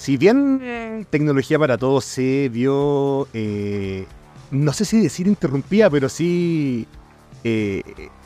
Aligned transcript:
si 0.00 0.16
bien 0.16 1.06
tecnología 1.10 1.58
para 1.58 1.76
todos 1.76 2.06
se 2.06 2.48
vio, 2.48 3.28
eh, 3.34 4.06
no 4.50 4.72
sé 4.72 4.86
si 4.86 4.98
decir 4.98 5.26
interrumpida, 5.26 5.90
pero 5.90 6.08
sí 6.08 6.88
eh, 7.44 7.82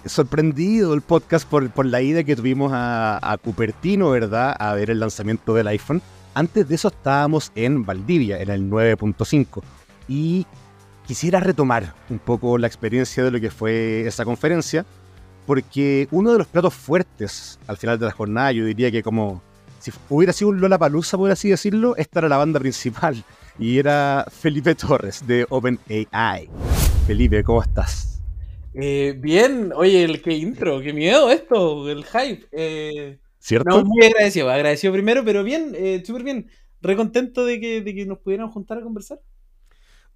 sorprendido 0.07 0.95
el 0.95 1.01
podcast 1.01 1.49
por, 1.49 1.85
la 1.85 2.01
ida 2.01 2.23
que 2.23 2.37
tuvimos 2.37 2.71
a, 2.73 3.37
Cupertino, 3.43 4.11
¿verdad? 4.11 4.55
A 4.57 4.75
ver 4.75 4.89
el 4.89 5.01
lanzamiento 5.01 5.53
del 5.53 5.67
iPhone. 5.67 6.01
Antes 6.35 6.69
de 6.69 6.77
eso 6.77 6.89
estábamos 6.89 7.51
en 7.57 7.85
Valdivia, 7.85 8.41
en 8.41 8.51
el 8.51 8.71
9.5. 8.71 9.61
Y 10.07 10.47
quisiera 11.09 11.41
retomar 11.41 11.93
un 12.09 12.21
poco 12.21 12.57
la 12.57 12.69
experiencia 12.69 13.25
de 13.25 13.33
lo 13.33 13.41
que 13.41 13.51
fue 13.51 14.07
esa 14.07 14.25
conferencia, 14.25 14.87
porque 15.45 16.07
uno 16.13 16.31
de 16.31 16.39
los 16.39 16.47
platos 16.47 16.73
fuertes 16.73 17.59
al 17.67 17.79
final 17.79 17.99
de 17.99 18.07
la 18.07 18.13
jornada, 18.13 18.53
yo 18.53 18.65
diría 18.65 18.93
que 18.93 19.03
como 19.03 19.43
si 19.85 19.93
hubiera 20.09 20.33
sido 20.33 20.49
un 20.49 20.63
Lola 20.63 20.79
Palusa, 20.79 21.19
por 21.19 21.31
así 21.31 21.51
decirlo, 21.51 21.95
esta 21.97 22.21
era 22.21 22.29
la 22.31 22.39
banda 22.39 22.59
principal 22.59 23.23
y 23.59 23.79
era 23.79 24.25
Felipe 24.31 24.75
Torres 24.75 25.27
de 25.27 25.47
OpenAI. 25.51 26.49
Felipe, 27.07 27.45
¿cómo 27.45 27.63
estás? 27.63 28.23
Eh, 28.73 29.15
bien, 29.19 29.73
oye, 29.77 30.05
el 30.05 30.23
que 30.23 30.33
intro, 30.33 30.81
qué 30.81 30.95
miedo 30.95 31.31
esto, 31.31 31.91
el 31.91 32.03
hype. 32.07 32.47
Eh, 32.53 33.19
¿Cierto? 33.39 33.69
No, 33.69 33.85
muy 33.85 34.07
agradecido, 34.07 34.51
agradecido 34.51 34.95
primero, 34.95 35.23
pero 35.23 35.45
bien, 35.45 35.75
eh, 35.77 36.03
súper 36.03 36.23
bien. 36.23 36.51
Recontento 36.81 37.45
de 37.45 37.61
que, 37.61 37.83
de 37.83 37.95
que 37.95 38.07
nos 38.07 38.21
pudiéramos 38.21 38.55
juntar 38.55 38.79
a 38.79 38.83
conversar. 38.83 39.21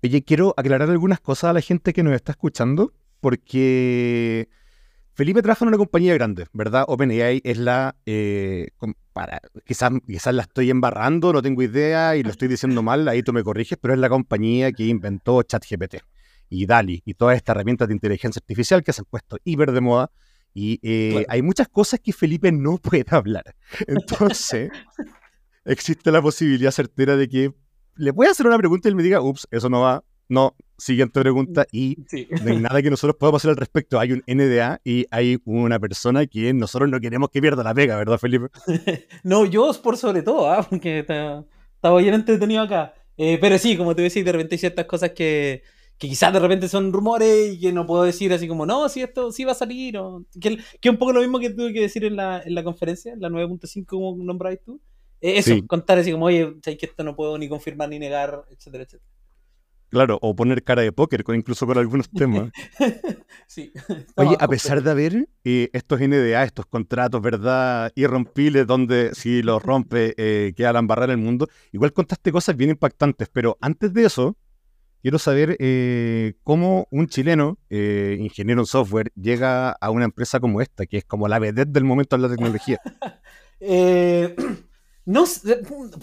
Oye, 0.03 0.25
quiero 0.25 0.55
aclarar 0.57 0.89
algunas 0.89 1.21
cosas 1.21 1.51
a 1.51 1.53
la 1.53 1.61
gente 1.61 1.93
que 1.93 2.03
nos 2.03 2.15
está 2.15 2.33
escuchando, 2.33 2.95
porque 3.21 4.49
Felipe 5.19 5.43
trabaja 5.43 5.65
en 5.65 5.71
una 5.71 5.79
compañía 5.79 6.15
grande, 6.15 6.47
¿verdad? 6.53 6.85
OpenAI 6.87 7.41
es 7.43 7.59
la. 7.59 7.97
Eh, 8.07 8.69
para, 9.13 9.41
quizás, 9.67 9.91
quizás 10.07 10.33
la 10.33 10.43
estoy 10.43 10.71
embarrando, 10.71 11.33
no 11.33 11.43
tengo 11.43 11.61
idea 11.61 12.15
y 12.15 12.23
lo 12.23 12.31
estoy 12.31 12.47
diciendo 12.47 12.85
mal, 12.85 13.09
ahí 13.09 13.25
tú 13.25 13.33
me 13.33 13.43
corriges, 13.43 13.77
pero 13.83 13.95
es 13.95 13.99
la 13.99 14.09
compañía 14.09 14.71
que 14.71 14.85
inventó 14.85 15.43
ChatGPT 15.43 15.97
y 16.51 16.67
DALI 16.67 17.03
y 17.05 17.15
todas 17.15 17.37
estas 17.37 17.57
herramientas 17.57 17.89
de 17.89 17.95
inteligencia 17.95 18.39
artificial 18.39 18.85
que 18.85 18.93
se 18.93 19.01
han 19.01 19.07
puesto 19.07 19.39
hiper 19.43 19.73
de 19.73 19.81
moda. 19.81 20.13
Y 20.55 20.79
eh, 20.85 21.27
hay 21.29 21.43
muchas 21.43 21.67
cosas 21.67 21.99
que 21.99 22.13
Felipe 22.13 22.53
no 22.53 22.79
puede 22.79 23.05
hablar. 23.11 23.57
Entonces, 23.89 24.71
existe 25.65 26.13
la 26.13 26.23
posibilidad 26.23 26.71
certera 26.71 27.17
de 27.17 27.29
que 27.29 27.53
le 27.97 28.13
voy 28.13 28.29
a 28.29 28.31
hacer 28.31 28.47
una 28.47 28.57
pregunta 28.57 28.87
y 28.87 28.91
él 28.91 28.95
me 28.95 29.03
diga, 29.03 29.21
ups, 29.21 29.49
eso 29.51 29.69
no 29.69 29.81
va. 29.81 30.05
No, 30.29 30.55
siguiente 30.79 31.21
pregunta. 31.21 31.67
Y 31.73 31.99
no 32.43 32.51
hay 32.51 32.59
nada 32.59 32.81
que 32.81 32.91
nosotros 32.91 33.17
podamos 33.19 33.43
hacer 33.43 33.51
al 33.51 33.57
respecto. 33.57 33.99
Hay 33.99 34.13
un 34.13 34.23
NDA 34.27 34.81
y 34.85 35.07
hay 35.11 35.39
una 35.45 35.79
persona 35.79 36.27
que 36.27 36.55
nosotros 36.55 36.89
no 36.89 37.01
queremos 37.01 37.31
que 37.31 37.41
pierda 37.41 37.63
la 37.63 37.75
pega, 37.75 37.97
¿verdad, 37.97 38.19
Felipe? 38.19 38.47
no, 39.25 39.45
yo 39.45 39.71
por 39.83 39.97
sobre 39.97 40.23
todo, 40.23 40.51
¿ah? 40.51 40.67
porque 40.69 41.01
estaba 41.01 41.99
bien 41.99 42.15
entretenido 42.15 42.63
acá. 42.63 42.95
Eh, 43.17 43.39
pero 43.41 43.59
sí, 43.59 43.77
como 43.77 43.95
te 43.95 44.03
decía, 44.03 44.23
de 44.23 44.33
repente 44.33 44.55
hay 44.55 44.59
ciertas 44.61 44.87
cosas 44.87 45.11
que, 45.11 45.63
que 45.99 46.09
quizás 46.09 46.33
de 46.33 46.39
repente 46.39 46.69
son 46.69 46.93
rumores 46.93 47.55
y 47.55 47.61
que 47.61 47.73
no 47.73 47.85
puedo 47.85 48.05
decir 48.05 48.33
así 48.33 48.47
como, 48.47 48.65
no, 48.65 48.89
si 48.89 49.03
esto 49.03 49.33
sí 49.33 49.45
va 49.45 49.53
a 49.53 49.57
salir, 49.57 49.99
o 49.99 50.25
que, 50.41 50.59
que 50.81 50.91
un 50.91 50.99
poco 50.99 51.13
lo 51.13 51.21
mismo 51.21 51.41
que 51.41 51.51
tuve 51.51 51.73
que 51.73 51.81
decir 51.81 52.05
en 52.05 52.15
la, 52.15 52.41
en 52.41 52.55
la 52.55 52.63
conferencia, 52.63 53.15
la 53.19 53.29
9.5 53.29 53.87
como 53.87 54.17
nombrabas 54.23 54.61
tú. 54.65 54.81
Eh, 55.21 55.39
eso, 55.39 55.55
contar 55.67 55.99
así 55.99 56.13
como, 56.13 56.27
oye, 56.27 56.55
que 56.63 56.79
esto 56.81 57.03
no 57.03 57.17
puedo 57.17 57.37
ni 57.39 57.49
confirmar 57.49 57.89
ni 57.89 57.99
negar, 57.99 58.45
etcétera, 58.51 58.85
etcétera. 58.85 59.18
Claro, 59.91 60.19
o 60.21 60.37
poner 60.37 60.63
cara 60.63 60.83
de 60.83 60.93
póker, 60.93 61.25
incluso 61.35 61.67
con 61.67 61.79
algunos 61.79 62.11
temas. 62.11 62.51
sí. 63.47 63.73
Oye, 64.17 64.37
a 64.39 64.49
pesar 64.49 64.83
de 64.83 64.91
haber 64.91 65.29
eh, 65.45 65.71
estos 65.73 66.01
NDA, 66.01 66.45
estos 66.45 66.67
contratos, 66.67 67.23
¿verdad? 67.23 67.93
Irrompibles, 67.95 68.67
donde 68.67 69.15
si 69.15 69.43
los 69.43 69.63
rompe 69.63 70.15
eh, 70.17 70.53
queda 70.55 70.73
la 70.73 70.81
embarrada 70.81 71.13
en 71.13 71.21
el 71.21 71.25
mundo, 71.25 71.49
igual 71.73 71.93
contaste 71.93 72.33
cosas 72.33 72.57
bien 72.57 72.71
impactantes, 72.71 73.29
pero 73.33 73.57
antes 73.61 73.93
de 73.93 74.05
eso, 74.05 74.37
quiero 75.01 75.19
saber 75.19 75.57
eh, 75.59 76.35
cómo 76.43 76.87
un 76.91 77.07
chileno, 77.07 77.59
ingeniero 77.71 78.61
en 78.61 78.67
software, 78.67 79.11
llega 79.15 79.71
a 79.71 79.91
una 79.91 80.05
empresa 80.05 80.41
como 80.41 80.61
esta, 80.61 80.87
que 80.87 80.99
es 80.99 81.05
como 81.05 81.29
la 81.29 81.39
vedette 81.39 81.71
del 81.71 81.85
momento 81.85 82.17
de 82.17 82.23
la 82.23 82.29
tecnología. 82.29 82.81
Eh, 83.61 84.35
no 85.09 85.25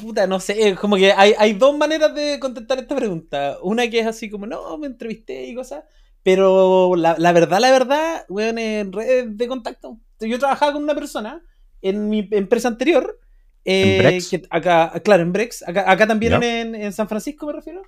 puta, 0.02 0.26
no 0.26 0.40
sé, 0.40 0.76
como 0.82 0.96
que 0.96 1.12
hay, 1.12 1.54
dos 1.54 1.78
maneras 1.78 2.16
de 2.16 2.40
contestar 2.40 2.80
esta 2.80 2.96
pregunta. 2.96 3.58
Una 3.62 3.88
que 3.88 4.00
es 4.00 4.08
así 4.08 4.32
como, 4.32 4.48
no, 4.48 4.80
me 4.80 4.88
entrevisté 4.88 5.46
y 5.46 5.54
cosas, 5.54 5.84
pero 6.24 6.96
la, 6.96 7.32
verdad, 7.32 7.60
la 7.60 7.70
verdad, 7.70 8.26
weón, 8.30 8.58
en 8.58 8.92
redes 8.92 9.38
de 9.38 9.48
contacto. 9.48 10.00
Yo 10.20 10.40
trabajaba 10.40 10.74
con 10.74 10.82
una 10.82 10.96
persona 10.96 11.44
en 11.84 12.10
mi 12.10 12.28
empresa 12.32 12.68
anterior. 12.68 13.20
¿En 13.64 14.00
Brex? 14.00 14.42
acá, 14.50 14.92
claro, 15.04 15.22
en 15.22 15.34
Brex. 15.34 15.64
Acá, 15.68 16.08
también 16.08 16.74
en 16.74 16.92
San 16.92 17.08
Francisco 17.08 17.46
me 17.46 17.54
refiero. 17.54 17.84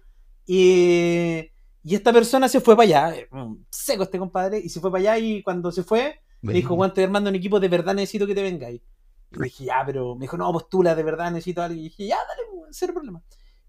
Y, 0.45 1.50
y 1.83 1.95
esta 1.95 2.13
persona 2.13 2.47
se 2.47 2.61
fue 2.61 2.75
para 2.75 3.07
allá, 3.07 3.16
eh, 3.16 3.27
seco 3.72 4.03
este 4.03 4.19
compadre, 4.19 4.59
y 4.59 4.69
se 4.69 4.79
fue 4.79 4.91
para 4.91 5.13
allá 5.13 5.17
y 5.17 5.41
cuando 5.41 5.72
se 5.72 5.81
fue, 5.81 6.19
me 6.41 6.53
dijo, 6.53 6.75
Juan, 6.75 6.89
estoy 6.89 7.06
armando 7.06 7.31
un 7.31 7.35
equipo, 7.35 7.59
de 7.59 7.69
verdad 7.69 7.95
necesito 7.95 8.27
que 8.27 8.35
te 8.35 8.44
vengáis. 8.44 8.81
Y 9.31 9.43
dije, 9.43 9.65
ya, 9.65 9.83
pero 9.85 10.15
me 10.15 10.21
dijo, 10.21 10.38
no, 10.38 10.51
postula, 10.51 10.95
de 10.95 11.03
verdad 11.03 11.31
necesito 11.31 11.61
a 11.61 11.65
alguien. 11.65 11.85
Y 11.85 11.89
dije, 11.89 12.07
ya, 12.07 12.17
dale, 12.17 12.41
pues, 12.51 12.77
cero 12.77 12.93
problema. 12.93 13.21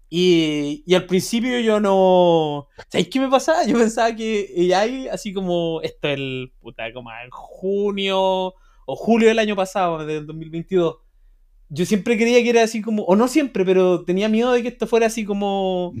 Y, 0.09 0.83
y, 0.87 0.95
al 0.95 1.05
principio 1.05 1.59
yo 1.59 1.79
no. 1.79 2.67
¿Sabéis 2.87 3.09
qué 3.09 3.19
me 3.19 3.29
pasaba? 3.29 3.63
Yo 3.65 3.77
pensaba 3.77 4.15
que 4.15 4.51
ella 4.55 4.79
hay 4.79 5.07
así 5.07 5.33
como 5.33 5.81
esto 5.83 6.07
el 6.07 6.51
puta, 6.59 6.91
como 6.93 7.11
en 7.11 7.29
junio 7.29 8.55
o 8.91 8.95
julio 8.95 9.27
del 9.27 9.37
año 9.37 9.55
pasado, 9.55 10.03
del 10.05 10.25
2022. 10.25 10.97
Yo 11.69 11.85
siempre 11.85 12.17
creía 12.17 12.41
que 12.41 12.49
era 12.49 12.63
así 12.63 12.81
como, 12.81 13.03
o 13.03 13.15
no 13.15 13.27
siempre, 13.27 13.63
pero 13.63 14.03
tenía 14.03 14.27
miedo 14.27 14.51
de 14.51 14.63
que 14.63 14.69
esto 14.69 14.87
fuera 14.87 15.05
así 15.05 15.23
como 15.23 15.93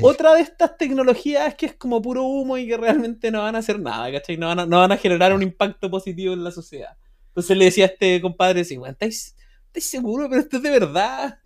otra 0.00 0.34
de 0.34 0.40
estas 0.40 0.76
tecnologías 0.76 1.54
que 1.54 1.66
es 1.66 1.74
como 1.74 2.00
puro 2.02 2.24
humo 2.24 2.56
y 2.56 2.66
que 2.66 2.76
realmente 2.76 3.30
no 3.30 3.42
van 3.42 3.54
a 3.54 3.58
hacer 3.58 3.78
nada, 3.78 4.10
¿cachai? 4.10 4.36
No 4.36 4.48
van 4.48 4.60
a, 4.60 4.66
no 4.66 4.78
van 4.78 4.90
a 4.90 4.96
generar 4.96 5.32
un 5.32 5.42
impacto 5.42 5.90
positivo 5.90 6.32
en 6.34 6.42
la 6.42 6.50
sociedad. 6.50 6.96
Entonces 7.36 7.56
le 7.58 7.66
decía 7.66 7.84
a 7.84 7.88
este 7.88 8.18
compadre, 8.22 8.64
sí, 8.64 8.78
bueno, 8.78 8.92
¿estáis, 8.92 9.36
seguros? 9.74 10.28
Pero 10.30 10.40
esto 10.40 10.56
es 10.56 10.62
de 10.62 10.70
verdad. 10.70 11.38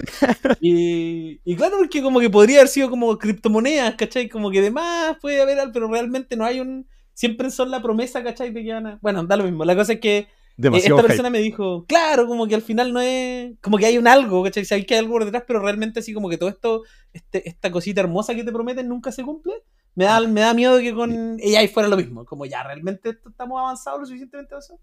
y, 0.61 1.41
y, 1.45 1.57
claro, 1.57 1.79
porque 1.79 2.01
como 2.01 2.21
que 2.21 2.31
podría 2.31 2.59
haber 2.59 2.69
sido 2.69 2.89
como 2.89 3.19
criptomonedas, 3.19 3.97
¿cachai? 3.97 4.29
Como 4.29 4.53
que 4.53 4.63
demás 4.63 5.17
puede 5.21 5.43
haber 5.43 5.59
algo, 5.59 5.73
pero 5.73 5.89
realmente 5.91 6.37
no 6.37 6.45
hay 6.45 6.61
un... 6.61 6.87
Siempre 7.13 7.51
son 7.51 7.73
la 7.73 7.83
promesa, 7.83 8.23
¿cachai? 8.23 8.53
De 8.53 8.63
que 8.63 8.73
van 8.73 8.87
a... 8.87 8.99
Bueno, 9.03 9.25
da 9.25 9.37
lo 9.37 9.43
mismo. 9.43 9.65
La 9.65 9.75
cosa 9.75 9.95
es 9.95 10.01
que 10.01 10.29
esta 10.57 11.03
persona 11.03 11.29
me 11.29 11.41
dijo, 11.41 11.85
claro, 11.87 12.29
como 12.29 12.47
que 12.47 12.55
al 12.55 12.63
final 12.63 12.93
no 12.93 13.01
es. 13.01 13.59
Como 13.61 13.77
que 13.77 13.87
hay 13.87 13.99
un 13.99 14.07
algo, 14.07 14.45
¿cachai? 14.45 14.65
hay 14.71 14.87
que 14.87 14.95
hay 14.95 15.01
algo 15.01 15.15
por 15.15 15.25
detrás, 15.25 15.43
pero 15.45 15.59
realmente 15.59 15.99
así 15.99 16.15
como 16.15 16.29
que 16.29 16.39
todo 16.39 16.51
esto, 16.51 16.85
este, 17.13 17.49
esta 17.49 17.73
cosita 17.73 18.01
hermosa 18.01 18.37
que 18.37 18.45
te 18.45 18.53
prometen 18.53 18.89
nunca 18.89 19.11
se 19.11 19.25
cumple. 19.25 19.55
Me 19.97 20.05
da, 20.05 20.21
me 20.21 20.41
da 20.41 20.55
miedo 20.55 20.79
que 20.79 20.95
con 20.95 21.39
AI 21.41 21.67
fuera 21.67 21.89
lo 21.89 21.97
mismo. 21.97 22.25
Como 22.25 22.47
ya, 22.47 22.63
realmente 22.63 23.11
estamos 23.11 23.59
avanzados 23.59 24.01
lo 24.01 24.07
suficientemente 24.07 24.55
eso. 24.57 24.79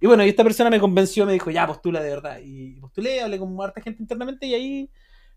Y 0.00 0.06
bueno, 0.06 0.24
y 0.24 0.30
esta 0.30 0.42
persona 0.42 0.70
me 0.70 0.80
convenció, 0.80 1.26
me 1.26 1.34
dijo, 1.34 1.50
ya, 1.50 1.66
postula 1.66 2.02
de 2.02 2.10
verdad. 2.10 2.38
Y 2.42 2.80
postulé, 2.80 3.20
hablé 3.20 3.38
con 3.38 3.54
harta 3.60 3.82
gente 3.82 4.02
internamente 4.02 4.46
y 4.46 4.54
ahí 4.54 4.90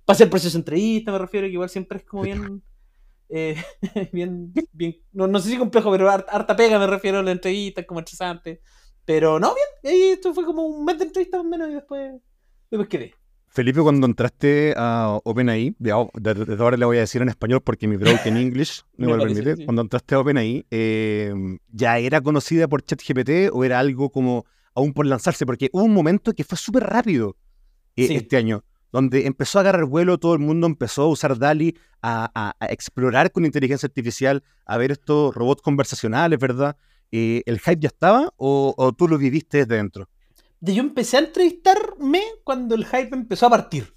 pasé 0.05 0.23
el 0.23 0.29
proceso 0.29 0.53
de 0.53 0.61
entrevista, 0.61 1.11
me 1.11 1.17
refiero, 1.17 1.47
que 1.47 1.53
igual 1.53 1.69
siempre 1.69 1.97
es 1.99 2.05
como 2.05 2.23
bien. 2.23 2.63
Eh, 3.29 3.55
bien, 4.13 4.53
bien, 4.71 4.95
no, 5.11 5.27
no, 5.27 5.39
sé 5.39 5.49
si 5.49 5.57
complejo, 5.57 5.91
pero 5.91 6.09
harta 6.09 6.55
pega 6.55 6.79
me 6.79 6.87
refiero 6.87 7.19
a 7.19 7.23
la 7.23 7.31
entrevista, 7.31 7.85
como 7.85 7.99
estresante. 7.99 8.61
Pero 9.05 9.37
no, 9.39 9.53
bien, 9.53 9.95
y 9.95 10.11
esto 10.11 10.33
fue 10.33 10.45
como 10.45 10.65
un 10.65 10.85
mes 10.85 10.97
de 10.97 11.05
entrevista 11.05 11.37
más 11.37 11.45
o 11.45 11.49
menos 11.49 11.69
y 11.69 11.73
después, 11.73 12.13
después 12.71 12.87
quedé. 12.87 13.13
Felipe, 13.53 13.81
cuando 13.81 14.07
entraste 14.07 14.73
a 14.75 15.19
OpenAI, 15.23 15.75
desde 15.77 16.63
ahora 16.63 16.75
le 16.75 16.85
voy 16.85 16.97
a 16.97 17.01
decir 17.01 17.21
en 17.21 17.29
español 17.29 17.61
porque 17.61 17.87
mi 17.87 17.97
broken 17.97 18.35
English 18.37 18.81
no 18.97 19.11
me 19.11 19.17
lo 19.17 19.23
permite. 19.23 19.63
Cuando 19.65 19.83
entraste 19.83 20.15
a 20.15 20.19
OpenAI, 20.19 20.65
eh, 20.71 21.33
¿ya 21.71 21.99
era 21.99 22.19
conocida 22.21 22.67
por 22.67 22.83
ChatGPT 22.83 23.51
o 23.51 23.63
era 23.63 23.77
algo 23.77 24.09
como 24.09 24.45
aún 24.73 24.91
por 24.93 25.05
lanzarse? 25.05 25.45
Porque 25.45 25.69
hubo 25.71 25.83
un 25.83 25.93
momento 25.93 26.33
que 26.33 26.43
fue 26.43 26.57
súper 26.57 26.83
rápido 26.83 27.37
eh, 27.95 28.07
este 28.15 28.37
año, 28.37 28.63
donde 28.91 29.27
empezó 29.27 29.59
a 29.59 29.61
agarrar 29.61 29.85
vuelo, 29.85 30.17
todo 30.17 30.33
el 30.33 30.39
mundo 30.39 30.65
empezó 30.65 31.03
a 31.03 31.09
usar 31.09 31.37
DALI, 31.37 31.77
a, 32.01 32.53
a 32.59 32.65
explorar 32.71 33.31
con 33.31 33.45
inteligencia 33.45 33.85
artificial, 33.85 34.43
a 34.65 34.77
ver 34.77 34.91
estos 34.91 35.33
robots 35.35 35.61
conversacionales, 35.61 36.39
¿verdad? 36.39 36.75
Eh, 37.15 37.43
¿el 37.45 37.59
hype 37.59 37.79
ya 37.79 37.89
estaba 37.89 38.33
o, 38.37 38.91
tú 38.97 39.07
lo 39.07 39.19
viviste 39.19 39.59
desde 39.59 39.75
dentro? 39.75 40.09
Yo 40.71 40.81
empecé 40.81 41.17
a 41.17 41.21
entrevistarme 41.21 42.21
cuando 42.43 42.75
el 42.75 42.85
hype 42.85 43.13
empezó 43.13 43.47
a 43.47 43.49
partir. 43.49 43.93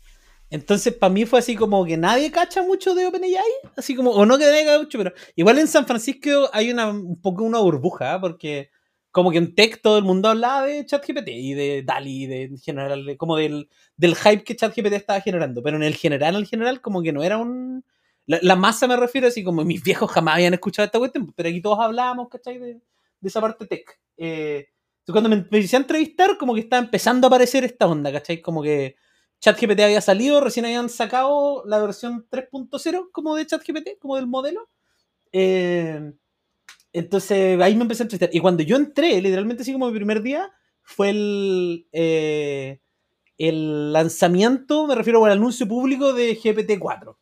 Entonces, 0.51 0.95
para 0.95 1.13
mí 1.13 1.25
fue 1.25 1.41
así 1.41 1.57
como 1.57 1.85
que 1.85 1.97
nadie 1.97 2.31
cacha 2.31 2.63
mucho 2.63 2.95
de 2.95 3.07
OpenAI, 3.07 3.41
así 3.77 3.95
como, 3.97 4.11
o 4.11 4.25
no 4.27 4.39
que 4.39 4.45
nadie 4.45 4.79
mucho, 4.79 4.99
pero 4.99 5.13
igual 5.35 5.59
en 5.59 5.67
San 5.67 5.87
Francisco 5.87 6.49
hay 6.53 6.71
una, 6.71 6.89
un 6.89 7.21
poco 7.21 7.43
una 7.45 7.59
burbuja, 7.59 8.21
porque 8.21 8.71
como 9.11 9.31
que 9.31 9.39
en 9.39 9.55
tech 9.55 9.81
todo 9.83 9.99
el 9.99 10.05
mundo 10.05 10.29
hablaba 10.29 10.67
de 10.67 10.85
ChatGPT 10.87 11.29
y 11.29 11.55
de 11.55 11.83
DALI, 11.83 12.27
de 12.27 12.43
en 12.45 12.59
general, 12.59 13.17
como 13.17 13.37
del, 13.37 13.69
del 13.97 14.15
hype 14.15 14.45
que 14.45 14.55
ChatGPT 14.55 14.93
estaba 14.93 15.21
generando, 15.21 15.63
pero 15.63 15.77
en 15.77 15.83
el 15.83 15.97
general, 15.97 16.37
en 16.37 16.47
general, 16.47 16.81
como 16.81 17.03
que 17.03 17.13
no 17.13 17.23
era 17.23 17.39
un... 17.39 17.85
La, 18.27 18.57
masa 18.57 18.89
me 18.89 18.97
refiero 18.97 19.29
así 19.29 19.45
como 19.45 19.65
mis 19.65 19.83
viejos 19.83 20.11
jamás 20.11 20.35
habían 20.35 20.55
escuchado 20.55 20.87
esta 20.87 20.99
cuestión, 20.99 21.33
pero 21.35 21.49
aquí 21.49 21.63
todos 21.63 21.79
hablábamos, 21.81 22.29
¿cachai? 22.29 22.59
De, 22.59 22.75
de 22.75 23.29
esa 23.29 23.41
parte 23.41 23.67
tech. 23.67 24.01
Eh, 24.17 24.67
cuando 25.13 25.29
me 25.29 25.37
empecé 25.37 25.77
a 25.77 25.81
entrevistar, 25.81 26.37
como 26.39 26.55
que 26.55 26.61
estaba 26.61 26.83
empezando 26.83 27.27
a 27.27 27.29
aparecer 27.29 27.65
esta 27.65 27.87
onda, 27.87 28.13
¿cachai? 28.13 28.41
Como 28.43 28.63
que 28.63 28.97
ChatGPT 29.41 29.81
había 29.81 30.01
salido, 30.01 30.41
recién 30.41 30.65
habían 30.67 30.89
sacado 30.89 31.63
la 31.67 31.79
versión 31.79 32.27
3.0 32.31 33.11
como 33.13 33.37
de 33.37 33.47
ChatGPT, 33.47 33.99
como 34.01 34.17
del 34.17 34.27
modelo. 34.27 34.69
Eh, 35.33 36.13
entonces 36.93 37.61
ahí 37.61 37.77
me 37.77 37.83
empecé 37.83 38.03
a 38.03 38.05
entrevistar. 38.05 38.31
Y 38.35 38.41
cuando 38.41 38.63
yo 38.63 38.77
entré, 38.77 39.21
literalmente 39.21 39.63
así 39.63 39.73
como 39.73 39.89
mi 39.91 39.97
primer 39.97 40.23
día, 40.23 40.51
fue 40.83 41.11
el, 41.11 41.89
eh, 41.93 42.81
el 43.39 43.93
lanzamiento, 43.93 44.87
me 44.87 44.95
refiero 44.95 45.25
al 45.25 45.33
anuncio 45.33 45.69
público 45.69 46.13
de 46.13 46.39
GPT-4. 46.39 47.17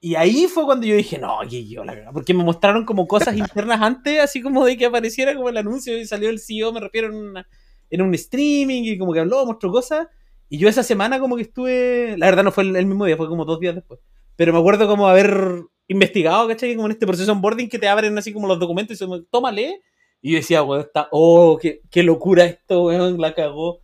Y 0.00 0.14
ahí 0.14 0.46
fue 0.46 0.64
cuando 0.64 0.86
yo 0.86 0.94
dije, 0.94 1.18
no, 1.18 1.40
aquí 1.40 1.68
yo 1.68 1.84
la 1.84 1.94
verdad, 1.94 2.12
porque 2.12 2.32
me 2.32 2.44
mostraron 2.44 2.84
como 2.84 3.08
cosas 3.08 3.36
internas 3.36 3.80
antes, 3.80 4.20
así 4.20 4.40
como 4.40 4.64
de 4.64 4.76
que 4.76 4.86
apareciera 4.86 5.34
como 5.34 5.48
el 5.48 5.56
anuncio 5.56 5.98
y 5.98 6.06
salió 6.06 6.30
el 6.30 6.38
CEO, 6.38 6.72
me 6.72 6.80
refiero 6.80 7.08
en, 7.08 7.44
en 7.90 8.02
un 8.02 8.14
streaming 8.14 8.82
y 8.84 8.98
como 8.98 9.12
que 9.12 9.20
habló, 9.20 9.44
mostró 9.44 9.72
cosas. 9.72 10.06
Y 10.48 10.58
yo 10.58 10.68
esa 10.68 10.82
semana 10.82 11.20
como 11.20 11.36
que 11.36 11.42
estuve, 11.42 12.16
la 12.16 12.26
verdad 12.26 12.44
no 12.44 12.52
fue 12.52 12.64
el, 12.64 12.86
mismo 12.86 13.04
día, 13.04 13.16
fue 13.16 13.28
como 13.28 13.44
dos 13.44 13.60
días 13.60 13.74
después. 13.74 14.00
Pero 14.36 14.52
me 14.52 14.58
acuerdo 14.58 14.86
como 14.86 15.08
haber 15.08 15.62
investigado, 15.88 16.48
¿cachai? 16.48 16.74
Como 16.74 16.86
en 16.86 16.92
este 16.92 17.06
proceso 17.06 17.32
onboarding 17.32 17.68
que 17.68 17.78
te 17.78 17.88
abren 17.88 18.16
así 18.16 18.32
como 18.32 18.46
los 18.46 18.58
documentos 18.58 18.94
y 18.94 18.98
se 18.98 19.06
me, 19.06 19.20
tómale. 19.30 19.82
Y 20.22 20.32
yo 20.32 20.36
decía, 20.38 20.62
weón, 20.62 20.82
está, 20.82 21.08
oh, 21.10 21.58
qué, 21.60 21.82
qué, 21.90 22.02
locura 22.02 22.44
esto, 22.44 22.84
weón, 22.84 23.20
la 23.20 23.34
cagó. 23.34 23.80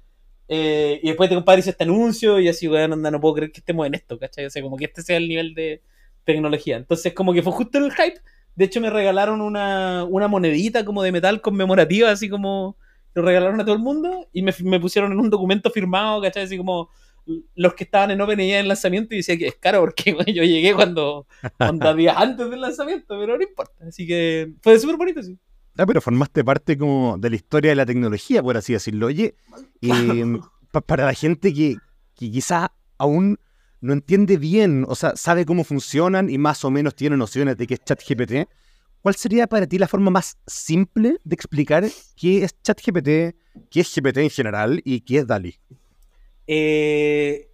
Eh, 0.48 1.00
y 1.02 1.08
después 1.08 1.28
te 1.28 1.34
compadre 1.34 1.60
hizo 1.60 1.70
este 1.70 1.84
anuncio 1.84 2.40
y 2.40 2.48
así, 2.48 2.68
weón, 2.68 2.92
anda, 2.92 3.10
no 3.10 3.20
puedo 3.20 3.34
creer 3.34 3.52
que 3.52 3.60
estemos 3.60 3.86
en 3.86 3.94
esto, 3.94 4.18
¿cachai? 4.18 4.46
O 4.46 4.50
sea, 4.50 4.62
como 4.62 4.76
que 4.76 4.86
este 4.86 5.02
sea 5.02 5.16
el 5.16 5.28
nivel 5.28 5.54
de 5.54 5.82
tecnología. 6.24 6.76
Entonces, 6.76 7.12
como 7.12 7.32
que 7.32 7.42
fue 7.42 7.52
justo 7.52 7.78
en 7.78 7.84
el 7.84 7.92
hype. 7.92 8.20
De 8.56 8.64
hecho, 8.64 8.80
me 8.80 8.90
regalaron 8.90 9.40
una, 9.40 10.04
una 10.04 10.28
monedita 10.28 10.84
como 10.84 11.02
de 11.02 11.12
metal 11.12 11.40
conmemorativa, 11.40 12.10
así 12.10 12.28
como 12.28 12.76
lo 13.14 13.22
regalaron 13.22 13.60
a 13.60 13.64
todo 13.64 13.74
el 13.74 13.80
mundo 13.80 14.28
y 14.32 14.42
me, 14.42 14.52
me 14.64 14.80
pusieron 14.80 15.12
en 15.12 15.20
un 15.20 15.30
documento 15.30 15.70
firmado, 15.70 16.20
¿cachai? 16.20 16.44
Así 16.44 16.56
como 16.56 16.90
los 17.54 17.74
que 17.74 17.84
estaban 17.84 18.10
en 18.10 18.20
OpenAI 18.20 18.52
en 18.52 18.68
lanzamiento 18.68 19.14
y 19.14 19.18
decía 19.18 19.36
que 19.38 19.46
es 19.46 19.56
caro 19.56 19.80
porque 19.80 20.16
yo 20.34 20.42
llegué 20.42 20.74
cuando, 20.74 21.26
cuando 21.56 21.94
días 21.94 22.16
antes 22.18 22.50
del 22.50 22.60
lanzamiento, 22.60 23.18
pero 23.18 23.36
no 23.36 23.42
importa. 23.42 23.86
Así 23.86 24.06
que 24.06 24.52
fue 24.60 24.78
súper 24.78 24.96
bonito, 24.96 25.22
sí. 25.22 25.38
Ah, 25.76 25.86
pero 25.86 26.00
formaste 26.00 26.44
parte 26.44 26.78
como 26.78 27.18
de 27.18 27.30
la 27.30 27.36
historia 27.36 27.70
de 27.70 27.76
la 27.76 27.86
tecnología, 27.86 28.42
por 28.42 28.56
así 28.56 28.72
decirlo. 28.72 29.06
Oye, 29.06 29.34
em, 29.82 30.40
para 30.86 31.06
la 31.06 31.14
gente 31.14 31.52
que, 31.52 31.76
que 32.14 32.30
quizá 32.30 32.72
aún 32.96 33.38
no 33.84 33.92
entiende 33.92 34.38
bien, 34.38 34.86
o 34.88 34.94
sea, 34.94 35.14
sabe 35.14 35.44
cómo 35.44 35.62
funcionan 35.62 36.30
y 36.30 36.38
más 36.38 36.64
o 36.64 36.70
menos 36.70 36.94
tiene 36.94 37.18
nociones 37.18 37.58
de 37.58 37.66
qué 37.66 37.74
es 37.74 37.84
ChatGPT, 37.84 38.48
¿cuál 39.02 39.14
sería 39.14 39.46
para 39.46 39.66
ti 39.66 39.76
la 39.76 39.86
forma 39.86 40.10
más 40.10 40.38
simple 40.46 41.18
de 41.22 41.34
explicar 41.34 41.84
qué 42.16 42.44
es 42.44 42.56
ChatGPT, 42.62 43.36
qué 43.70 43.80
es 43.80 43.94
GPT 43.94 44.16
en 44.18 44.30
general 44.30 44.80
y 44.86 45.02
qué 45.02 45.18
es 45.18 45.26
DALI? 45.26 45.58
Eh, 46.46 47.50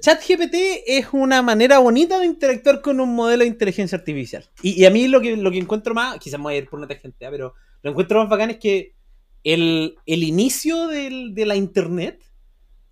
ChatGPT 0.00 0.54
es 0.86 1.08
una 1.12 1.42
manera 1.42 1.80
bonita 1.80 2.18
de 2.18 2.24
interactuar 2.24 2.80
con 2.80 2.98
un 2.98 3.14
modelo 3.14 3.42
de 3.42 3.48
inteligencia 3.48 3.98
artificial. 3.98 4.48
Y, 4.62 4.86
a 4.86 4.90
mí 4.90 5.06
lo 5.08 5.20
que, 5.20 5.36
lo 5.36 5.50
que 5.50 5.58
encuentro 5.58 5.92
más, 5.92 6.18
quizás 6.18 6.40
voy 6.40 6.54
a 6.54 6.56
ir 6.56 6.68
por 6.70 6.78
una 6.78 6.88
tangente, 6.88 7.26
¿eh? 7.26 7.28
pero 7.30 7.54
lo 7.82 7.90
encuentro 7.90 8.20
más 8.20 8.30
bacán 8.30 8.48
es 8.48 8.56
que 8.56 8.94
el, 9.42 9.96
el 10.06 10.22
inicio 10.22 10.88
del, 10.88 11.34
de 11.34 11.44
la 11.44 11.56
internet 11.56 12.22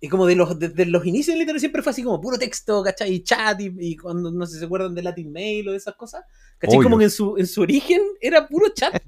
y 0.03 0.09
como 0.09 0.25
de 0.25 0.35
los, 0.35 0.59
desde 0.59 0.85
los 0.85 1.05
inicios 1.05 1.33
del 1.33 1.43
internet 1.43 1.61
siempre 1.61 1.81
fue 1.81 1.91
así 1.91 2.03
como 2.03 2.19
puro 2.19 2.37
texto, 2.37 2.83
¿cachai? 2.83 3.13
Y 3.13 3.23
chat, 3.23 3.57
y, 3.61 3.95
cuando 3.95 4.31
no 4.31 4.45
sé 4.45 4.55
si 4.55 4.59
se 4.59 4.65
acuerdan 4.65 4.93
de 4.93 5.01
Latin 5.01 5.31
Mail 5.31 5.69
o 5.69 5.71
de 5.71 5.77
esas 5.77 5.95
cosas, 5.95 6.25
¿cachai? 6.57 6.77
Como 6.79 6.97
que 6.97 7.05
en 7.05 7.09
su, 7.09 7.37
en 7.37 7.47
su 7.47 7.61
origen 7.61 8.01
era 8.19 8.45
puro 8.45 8.67
chat. 8.73 9.01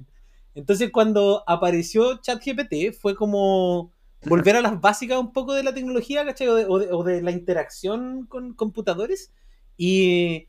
Entonces 0.54 0.90
cuando 0.90 1.44
apareció 1.46 2.22
ChatGPT 2.22 2.98
fue 2.98 3.14
como 3.14 3.92
volver 4.24 4.56
a 4.56 4.62
las 4.62 4.80
básicas 4.80 5.18
un 5.18 5.34
poco 5.34 5.52
de 5.52 5.64
la 5.64 5.74
tecnología, 5.74 6.24
¿cachai? 6.24 6.48
O 6.48 7.04
de, 7.04 7.20
la 7.20 7.30
interacción 7.30 8.24
con 8.24 8.54
computadores. 8.54 9.34
Y, 9.76 10.48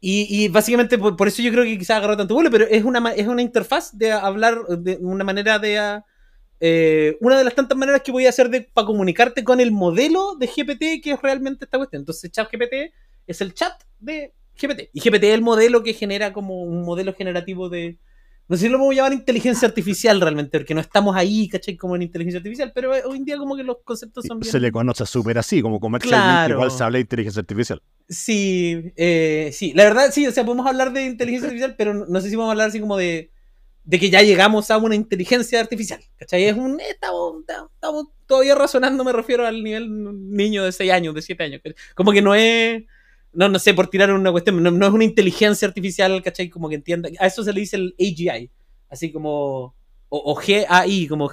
y, 0.00 0.48
básicamente 0.48 0.96
por, 0.96 1.28
eso 1.28 1.42
yo 1.42 1.52
creo 1.52 1.64
que 1.64 1.76
quizás 1.76 1.98
agarró 1.98 2.16
tanto 2.16 2.32
vuelo, 2.32 2.50
pero 2.50 2.64
es 2.64 2.82
una, 2.82 3.12
es 3.12 3.28
una 3.28 3.42
interfaz 3.42 3.92
de 3.98 4.10
hablar 4.10 4.64
de 4.68 4.96
una 5.02 5.22
manera 5.22 5.58
de 5.58 6.02
eh, 6.64 7.16
una 7.20 7.36
de 7.36 7.42
las 7.42 7.56
tantas 7.56 7.76
maneras 7.76 8.02
que 8.02 8.12
voy 8.12 8.26
a 8.26 8.28
hacer 8.28 8.48
para 8.72 8.86
comunicarte 8.86 9.42
con 9.42 9.58
el 9.58 9.72
modelo 9.72 10.36
de 10.36 10.46
GPT 10.46 11.02
que 11.02 11.10
es 11.10 11.20
realmente 11.20 11.64
esta 11.64 11.76
cuestión. 11.76 12.02
Entonces, 12.02 12.30
chat 12.30 12.48
GPT 12.52 12.92
es 13.26 13.40
el 13.40 13.52
chat 13.52 13.72
de 13.98 14.32
GPT. 14.56 14.90
Y 14.92 15.00
GPT 15.00 15.24
es 15.24 15.34
el 15.34 15.42
modelo 15.42 15.82
que 15.82 15.92
genera 15.92 16.32
como 16.32 16.62
un 16.62 16.84
modelo 16.84 17.14
generativo 17.14 17.68
de. 17.68 17.98
No 18.46 18.56
sé 18.56 18.66
si 18.66 18.68
lo 18.68 18.78
vamos 18.78 18.92
a 18.92 18.96
llamar 18.96 19.12
inteligencia 19.12 19.66
artificial 19.66 20.20
realmente, 20.20 20.56
porque 20.56 20.72
no 20.72 20.80
estamos 20.80 21.16
ahí, 21.16 21.48
¿cachai? 21.48 21.76
Como 21.76 21.96
en 21.96 22.02
inteligencia 22.02 22.38
artificial, 22.38 22.70
pero 22.72 22.92
hoy 22.92 23.16
en 23.16 23.24
día 23.24 23.38
como 23.38 23.56
que 23.56 23.64
los 23.64 23.78
conceptos 23.82 24.24
son 24.24 24.40
Se 24.44 24.60
le 24.60 24.70
conoce 24.70 25.04
súper 25.04 25.38
así, 25.38 25.62
como 25.62 25.80
comercialmente 25.80 26.52
igual 26.52 26.70
se 26.70 26.84
habla 26.84 26.98
de 26.98 27.02
inteligencia 27.02 27.40
artificial. 27.40 27.82
Sí, 28.08 28.92
eh, 28.94 29.50
sí, 29.52 29.72
la 29.74 29.82
verdad 29.82 30.12
sí, 30.12 30.28
o 30.28 30.30
sea, 30.32 30.44
podemos 30.44 30.66
hablar 30.66 30.92
de 30.92 31.06
inteligencia 31.06 31.48
artificial, 31.48 31.74
pero 31.76 32.06
no 32.06 32.20
sé 32.20 32.30
si 32.30 32.36
vamos 32.36 32.50
a 32.50 32.52
hablar 32.52 32.68
así 32.68 32.78
como 32.78 32.96
de 32.96 33.31
de 33.84 33.98
que 33.98 34.10
ya 34.10 34.22
llegamos 34.22 34.70
a 34.70 34.78
una 34.78 34.94
inteligencia 34.94 35.60
artificial. 35.60 36.00
¿Cachai? 36.16 36.44
Es 36.44 36.56
un. 36.56 36.80
Estamos, 36.80 37.44
estamos 37.74 38.06
todavía 38.26 38.54
razonando, 38.54 39.04
me 39.04 39.12
refiero 39.12 39.46
al 39.46 39.62
nivel 39.62 39.88
niño 40.30 40.64
de 40.64 40.72
6 40.72 40.92
años, 40.92 41.14
de 41.14 41.22
7 41.22 41.42
años. 41.42 41.60
Como 41.94 42.12
que 42.12 42.22
no 42.22 42.34
es. 42.34 42.82
No, 43.32 43.48
no 43.48 43.58
sé, 43.58 43.72
por 43.72 43.88
tirar 43.88 44.12
una 44.12 44.30
cuestión, 44.30 44.62
no, 44.62 44.86
es 44.86 44.92
una 44.92 45.04
inteligencia 45.04 45.66
artificial, 45.66 46.22
¿cachai? 46.22 46.50
Como 46.50 46.68
que 46.68 46.74
entienda. 46.74 47.08
A 47.18 47.26
eso 47.26 47.42
se 47.42 47.52
le 47.52 47.60
dice 47.60 47.76
el 47.76 47.94
AGI, 47.98 48.50
así 48.88 49.10
como. 49.10 49.74
O, 50.14 50.34
GAI, 50.34 51.06
como 51.08 51.30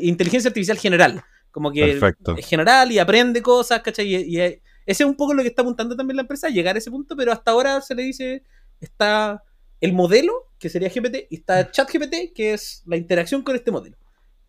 inteligencia 0.00 0.48
artificial 0.48 0.78
general. 0.78 1.24
Como 1.50 1.72
que 1.72 1.98
es 2.36 2.46
general 2.46 2.92
y 2.92 3.00
aprende 3.00 3.42
cosas, 3.42 3.80
¿cachai? 3.80 4.14
Y, 4.14 4.36
y, 4.36 4.40
ese 4.40 4.62
es 4.86 5.00
un 5.02 5.16
poco 5.16 5.34
lo 5.34 5.42
que 5.42 5.48
está 5.48 5.62
apuntando 5.62 5.96
también 5.96 6.16
la 6.16 6.22
empresa, 6.22 6.48
llegar 6.48 6.76
a 6.76 6.78
ese 6.78 6.90
punto, 6.90 7.16
pero 7.16 7.32
hasta 7.32 7.50
ahora 7.50 7.80
se 7.80 7.94
le 7.96 8.04
dice. 8.04 8.44
Está 8.80 9.42
el 9.80 9.92
modelo, 9.92 10.48
que 10.58 10.68
sería 10.68 10.88
GPT, 10.88 11.26
y 11.30 11.36
está 11.36 11.70
ChatGPT, 11.70 12.34
que 12.34 12.52
es 12.52 12.82
la 12.86 12.96
interacción 12.96 13.42
con 13.42 13.56
este 13.56 13.70
modelo. 13.70 13.96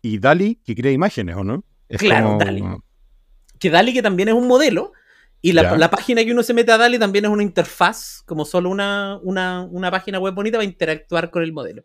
Y 0.02 0.18
DALI, 0.18 0.56
que 0.56 0.74
crea 0.74 0.92
imágenes, 0.92 1.36
¿o 1.36 1.44
no? 1.44 1.64
claro, 1.88 2.36
DALI. 2.38 2.64
Que 3.58 3.70
DALI, 3.70 3.92
que 3.92 4.02
también 4.02 4.28
es 4.28 4.34
un 4.34 4.46
modelo, 4.46 4.92
y 5.40 5.52
la, 5.52 5.90
página 5.90 6.24
que 6.24 6.32
uno 6.32 6.42
se 6.42 6.54
mete 6.54 6.70
a 6.70 6.78
DALI 6.78 6.98
también 6.98 7.24
es 7.24 7.30
una 7.30 7.42
interfaz, 7.42 8.22
como 8.26 8.44
solo 8.44 8.70
una, 8.70 9.18
una, 9.22 9.90
página 9.90 10.18
web 10.20 10.34
bonita 10.34 10.58
para 10.58 10.64
interactuar 10.64 11.30
con 11.30 11.42
el 11.42 11.52
modelo. 11.52 11.84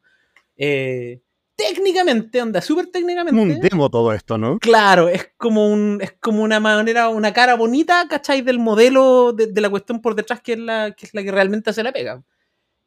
Eh, 0.56 1.22
técnicamente, 1.56 2.40
anda, 2.40 2.62
súper 2.62 2.88
técnicamente. 2.88 3.40
Un 3.40 3.60
demo 3.60 3.90
todo 3.90 4.14
esto, 4.14 4.38
¿no? 4.38 4.60
Claro, 4.60 5.10
es 5.10 5.32
como 5.38 5.72
un, 5.72 6.00
es 6.02 6.14
como 6.20 6.44
una 6.44 6.60
manera, 6.60 7.10
una 7.10 7.34
cara 7.34 7.56
bonita, 7.56 8.06
¿cachai? 8.08 8.42
Del 8.42 8.60
modelo, 8.60 9.34
de, 9.34 9.60
la 9.60 9.70
cuestión 9.70 10.02
por 10.02 10.14
detrás, 10.14 10.40
que 10.42 10.54
es 10.54 10.60
la 10.60 10.92
que, 10.92 11.08
es 11.08 11.14
la 11.16 11.24
que 11.24 11.32
realmente 11.32 11.72
hace 11.72 11.82
la 11.82 11.92
pega. 11.92 12.24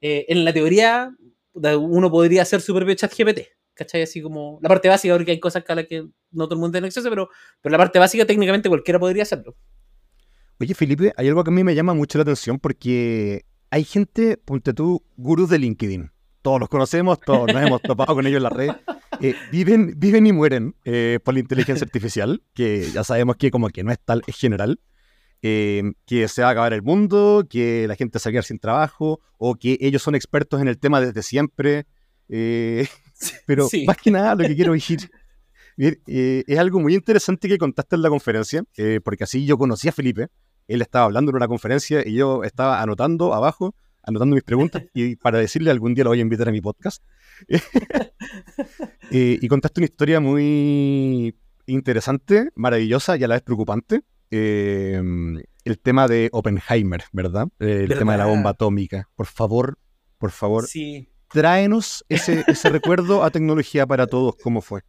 Eh, 0.01 0.27
en 0.29 0.45
la 0.45 0.53
teoría 0.53 1.15
uno 1.53 2.11
podría 2.11 2.43
hacer 2.43 2.61
su 2.61 2.75
propio 2.75 2.95
chat 2.95 3.13
GPT, 3.17 3.41
¿cachai? 3.75 4.03
Así 4.03 4.23
como 4.23 4.59
la 4.63 4.69
parte 4.69 4.89
básica, 4.89 5.15
porque 5.15 5.33
hay 5.33 5.41
cosas 5.41 5.65
a 5.69 5.75
las 5.75 5.87
que 5.87 6.07
no 6.31 6.45
todo 6.47 6.55
el 6.55 6.61
mundo 6.61 6.73
tiene 6.73 6.87
acceso, 6.87 7.11
pero, 7.11 7.29
pero 7.61 7.73
la 7.73 7.79
parte 7.79 7.99
básica 7.99 8.25
técnicamente 8.25 8.69
cualquiera 8.69 8.99
podría 8.99 9.25
hacerlo. 9.25 9.57
Oye, 10.59 10.75
Felipe, 10.75 11.13
hay 11.17 11.29
algo 11.29 11.43
que 11.43 11.51
a 11.51 11.53
mí 11.53 11.65
me 11.65 11.75
llama 11.75 11.95
mucho 11.95 12.19
la 12.19 12.23
atención 12.23 12.59
porque 12.59 13.45
hay 13.71 13.85
gente, 13.85 14.37
ponte 14.37 14.75
tú, 14.75 15.03
gurús 15.17 15.49
de 15.49 15.59
LinkedIn. 15.59 16.11
Todos 16.43 16.61
los 16.61 16.69
conocemos, 16.69 17.21
todos 17.21 17.53
nos 17.53 17.63
hemos 17.63 17.83
topado 17.83 18.15
con 18.15 18.27
ellos 18.27 18.39
en 18.39 18.43
la 18.43 18.51
red. 18.51 18.71
Eh, 19.21 19.35
viven, 19.53 19.95
viven 19.99 20.27
y 20.27 20.33
mueren 20.33 20.75
eh, 20.85 21.19
por 21.23 21.35
la 21.35 21.41
inteligencia 21.41 21.85
artificial, 21.85 22.43
que 22.55 22.91
ya 22.91 23.05
sabemos 23.05 23.37
que 23.37 23.51
como 23.51 23.69
que 23.69 23.85
no 23.85 23.93
es 23.93 23.99
tal, 24.03 24.23
es 24.27 24.37
general. 24.37 24.81
Em, 25.43 25.95
que 26.05 26.29
se 26.29 26.43
va 26.43 26.49
a 26.49 26.51
acabar 26.51 26.75
el 26.75 26.83
mundo, 26.83 27.47
que 27.49 27.89
la 27.89 27.97
gente 27.97 28.19
se 28.19 28.29
va 28.29 28.31
a 28.31 28.33
quedar 28.33 28.45
sin 28.45 28.59
trabajo, 28.59 29.21
o 29.39 29.55
que 29.55 29.79
ellos 29.81 30.03
son 30.03 30.15
expertos 30.15 30.61
en 30.61 30.69
el 30.69 30.79
tema 30.79 31.01
desde 31.01 31.23
siempre. 31.23 31.87
Eh, 32.29 32.87
pero 33.47 33.67
más 33.87 33.97
que 33.97 34.11
nada 34.11 34.35
lo 34.35 34.47
que 34.47 34.55
quiero 34.55 34.73
decir 34.75 35.11
eh, 35.79 36.45
es 36.47 36.59
algo 36.59 36.79
muy 36.79 36.95
interesante 36.95 37.49
que 37.49 37.57
contaste 37.57 37.97
en 37.97 38.03
la 38.03 38.11
conferencia, 38.11 38.63
eh, 38.77 39.01
porque 39.03 39.25
así 39.25 39.47
yo 39.47 39.57
conocí 39.57 39.89
a 39.89 39.93
Felipe, 39.93 40.29
él 40.69 40.83
estaba 40.83 41.07
hablando 41.07 41.31
en 41.31 41.37
una 41.37 41.49
conferencia 41.49 42.07
y 42.07 42.15
yo 42.15 42.45
estaba 42.45 42.83
anotando 42.83 43.33
abajo, 43.33 43.75
anotando 44.03 44.35
mis 44.35 44.45
preguntas, 44.45 44.85
y 44.95 45.17
para 45.17 45.39
decirle 45.39 45.71
algún 45.71 45.95
día 45.95 46.05
lo 46.05 46.11
voy 46.11 46.19
a 46.19 46.23
invitar 46.23 46.51
a 46.51 46.53
mi 46.53 46.61
podcast. 46.61 47.03
y 49.11 49.49
contaste 49.49 49.81
una 49.81 49.87
historia 49.87 50.21
muy 50.21 51.35
interesante, 51.65 52.51
maravillosa 52.57 53.17
y 53.17 53.25
a 53.25 53.29
la 53.29 53.37
vez 53.37 53.43
preocupante, 53.43 54.03
Em, 54.31 55.43
el 55.65 55.79
tema 55.81 56.07
de 56.07 56.29
Oppenheimer, 56.33 57.03
¿verdad? 57.13 57.49
El 57.59 57.89
tema 57.89 58.13
de 58.13 58.19
la 58.19 58.27
bomba 58.27 58.51
atómica. 58.51 59.09
Por 59.17 59.27
favor, 59.27 59.79
por 60.19 60.31
favor, 60.31 60.67
sí. 60.67 61.09
tráenos 61.29 62.05
ese, 62.09 62.45
ese 62.47 62.69
recuerdo 62.71 63.25
a 63.25 63.31
tecnología 63.31 63.87
para 63.87 64.07
todos, 64.07 64.37
¿cómo 64.37 64.61
fue? 64.61 64.83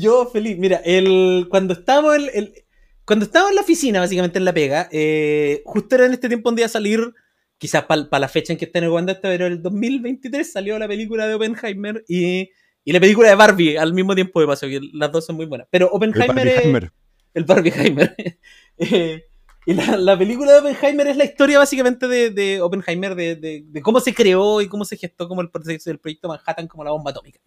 Yo 0.00 0.26
feliz, 0.26 0.58
mira, 0.58 0.80
el, 0.84 1.46
cuando 1.48 1.74
estaba 1.74 2.16
el, 2.16 2.64
cuando 3.04 3.24
estaba 3.24 3.48
en 3.48 3.56
la 3.56 3.60
oficina, 3.60 4.00
básicamente 4.00 4.38
en 4.38 4.44
la 4.44 4.54
pega, 4.54 4.88
eh, 4.90 5.62
justo 5.64 5.94
era 5.94 6.06
en 6.06 6.12
este 6.12 6.28
tiempo 6.28 6.48
donde 6.48 6.62
iba 6.62 6.66
a 6.66 6.70
salir, 6.70 7.12
quizás 7.58 7.84
para 7.84 8.18
la 8.18 8.28
fecha 8.28 8.52
en 8.52 8.58
que 8.58 8.66
está 8.66 8.80
negociando 8.80 9.12
esto, 9.12 9.22
pero 9.22 9.46
el 9.46 9.62
2023 9.62 10.50
salió 10.50 10.78
la 10.78 10.88
película 10.88 11.26
de 11.26 11.34
Oppenheimer 11.34 12.04
y, 12.08 12.50
y, 12.84 12.92
la 12.92 13.00
película 13.00 13.28
de 13.28 13.34
Barbie 13.34 13.78
al 13.78 13.94
mismo 13.94 14.14
tiempo 14.14 14.40
de 14.40 14.46
paso, 14.46 14.66
que 14.66 14.80
las 14.92 15.10
dos 15.12 15.24
son 15.24 15.36
muy 15.36 15.46
buenas. 15.46 15.68
Pero 15.70 15.88
Oppenheimer, 15.88 16.48
el 16.48 16.72
Barbie 16.72 16.90
el 17.36 17.44
Barbieheimer 17.44 18.16
Eh, 18.78 19.24
y 19.66 19.74
la, 19.74 20.16
película 20.16 20.52
de 20.52 20.58
Oppenheimer 20.60 21.08
es 21.08 21.16
la 21.16 21.24
historia 21.24 21.58
básicamente 21.58 22.06
de, 22.06 22.60
Oppenheimer, 22.60 23.16
de, 23.16 23.80
cómo 23.82 23.98
se 23.98 24.14
creó 24.14 24.60
y 24.60 24.68
cómo 24.68 24.84
se 24.84 24.96
gestó 24.96 25.28
como 25.28 25.40
el, 25.40 25.50
el 25.86 25.98
proyecto 25.98 26.28
Manhattan 26.28 26.68
como 26.68 26.84
la 26.84 26.92
bomba 26.92 27.10
atómica. 27.10 27.40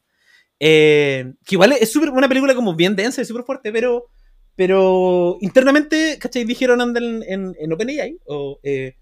Eh, 0.59 1.31
que 1.45 1.55
igual 1.55 1.71
es 1.71 1.89
super, 1.89 2.09
una 2.09 2.27
película 2.27 2.53
como 2.53 2.75
bien 2.75 2.95
densa 2.95 3.21
y 3.21 3.25
súper 3.25 3.45
fuerte, 3.45 3.71
pero, 3.71 4.09
pero 4.55 5.37
internamente, 5.39 6.17
¿cachai? 6.19 6.43
Dijeron 6.43 6.81
en, 6.81 7.23
en, 7.23 7.55
en 7.57 7.73
OpenAI, 7.73 8.19
o, 8.27 8.59
eh, 8.63 8.95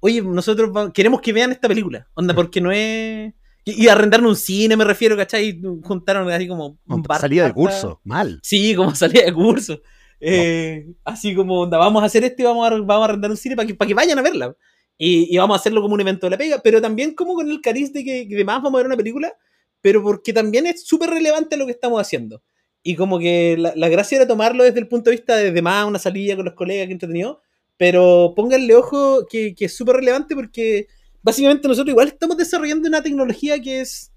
oye, 0.00 0.20
nosotros 0.22 0.90
queremos 0.92 1.20
que 1.20 1.32
vean 1.32 1.52
esta 1.52 1.68
película, 1.68 2.08
onda, 2.14 2.34
porque 2.34 2.60
no 2.60 2.72
es... 2.72 3.32
Y, 3.64 3.88
arrendaron 3.88 4.26
un 4.26 4.36
cine, 4.36 4.76
me 4.76 4.84
refiero, 4.84 5.16
¿cachai? 5.16 5.60
Juntaron 5.82 6.28
así 6.30 6.46
como... 6.46 6.78
salida 7.18 7.44
de 7.44 7.52
curso, 7.52 8.00
mal. 8.04 8.38
Sí, 8.42 8.74
como 8.76 8.94
salida 8.94 9.24
de 9.24 9.32
curso. 9.32 9.80
Eh, 10.20 10.86
así 11.04 11.34
como, 11.34 11.62
onda, 11.62 11.78
vamos 11.78 12.02
a 12.02 12.06
hacer 12.06 12.24
esto 12.24 12.42
y 12.42 12.44
vamos 12.44 12.66
a, 12.66 12.70
vamos 12.70 13.02
a 13.02 13.04
arrendar 13.04 13.30
un 13.30 13.36
cine 13.36 13.56
para 13.56 13.66
que, 13.66 13.74
para 13.74 13.88
que 13.88 13.94
vayan 13.94 14.18
a 14.18 14.22
verla. 14.22 14.56
Y, 14.98 15.36
vamos 15.36 15.56
a 15.56 15.60
hacerlo 15.60 15.82
como 15.82 15.94
un 15.94 16.00
evento 16.00 16.26
de 16.26 16.30
la 16.30 16.38
pega, 16.38 16.60
pero 16.62 16.80
también 16.80 17.14
como 17.14 17.34
con 17.34 17.50
el 17.50 17.60
cariz 17.60 17.92
de 17.92 18.02
que, 18.02 18.26
que 18.28 18.34
además 18.34 18.62
vamos 18.62 18.74
a 18.74 18.82
ver 18.82 18.86
una 18.86 18.96
película, 18.96 19.34
pero 19.80 20.02
porque 20.02 20.32
también 20.32 20.66
es 20.66 20.86
súper 20.86 21.10
relevante 21.10 21.56
lo 21.56 21.66
que 21.66 21.72
estamos 21.72 22.00
haciendo. 22.00 22.42
Y 22.82 22.96
como 22.96 23.18
que 23.18 23.56
la, 23.58 23.72
la, 23.76 23.88
gracia 23.88 24.16
era 24.16 24.26
tomarlo 24.26 24.64
desde 24.64 24.78
el 24.78 24.88
punto 24.88 25.10
de 25.10 25.16
vista 25.16 25.36
de 25.36 25.62
más 25.62 25.86
una 25.86 25.98
salida 25.98 26.36
con 26.36 26.44
los 26.44 26.54
colegas, 26.54 26.86
que 26.86 26.92
entretenido, 26.92 27.42
pero 27.76 28.32
pónganle 28.34 28.74
ojo 28.74 29.26
que, 29.28 29.54
que 29.54 29.66
es 29.66 29.76
súper 29.76 29.96
relevante 29.96 30.34
porque 30.34 30.86
básicamente 31.22 31.68
nosotros 31.68 31.90
igual 31.90 32.08
estamos 32.08 32.36
desarrollando 32.36 32.88
una 32.88 33.02
tecnología 33.02 33.60
que 33.60 33.80
es 33.80 34.12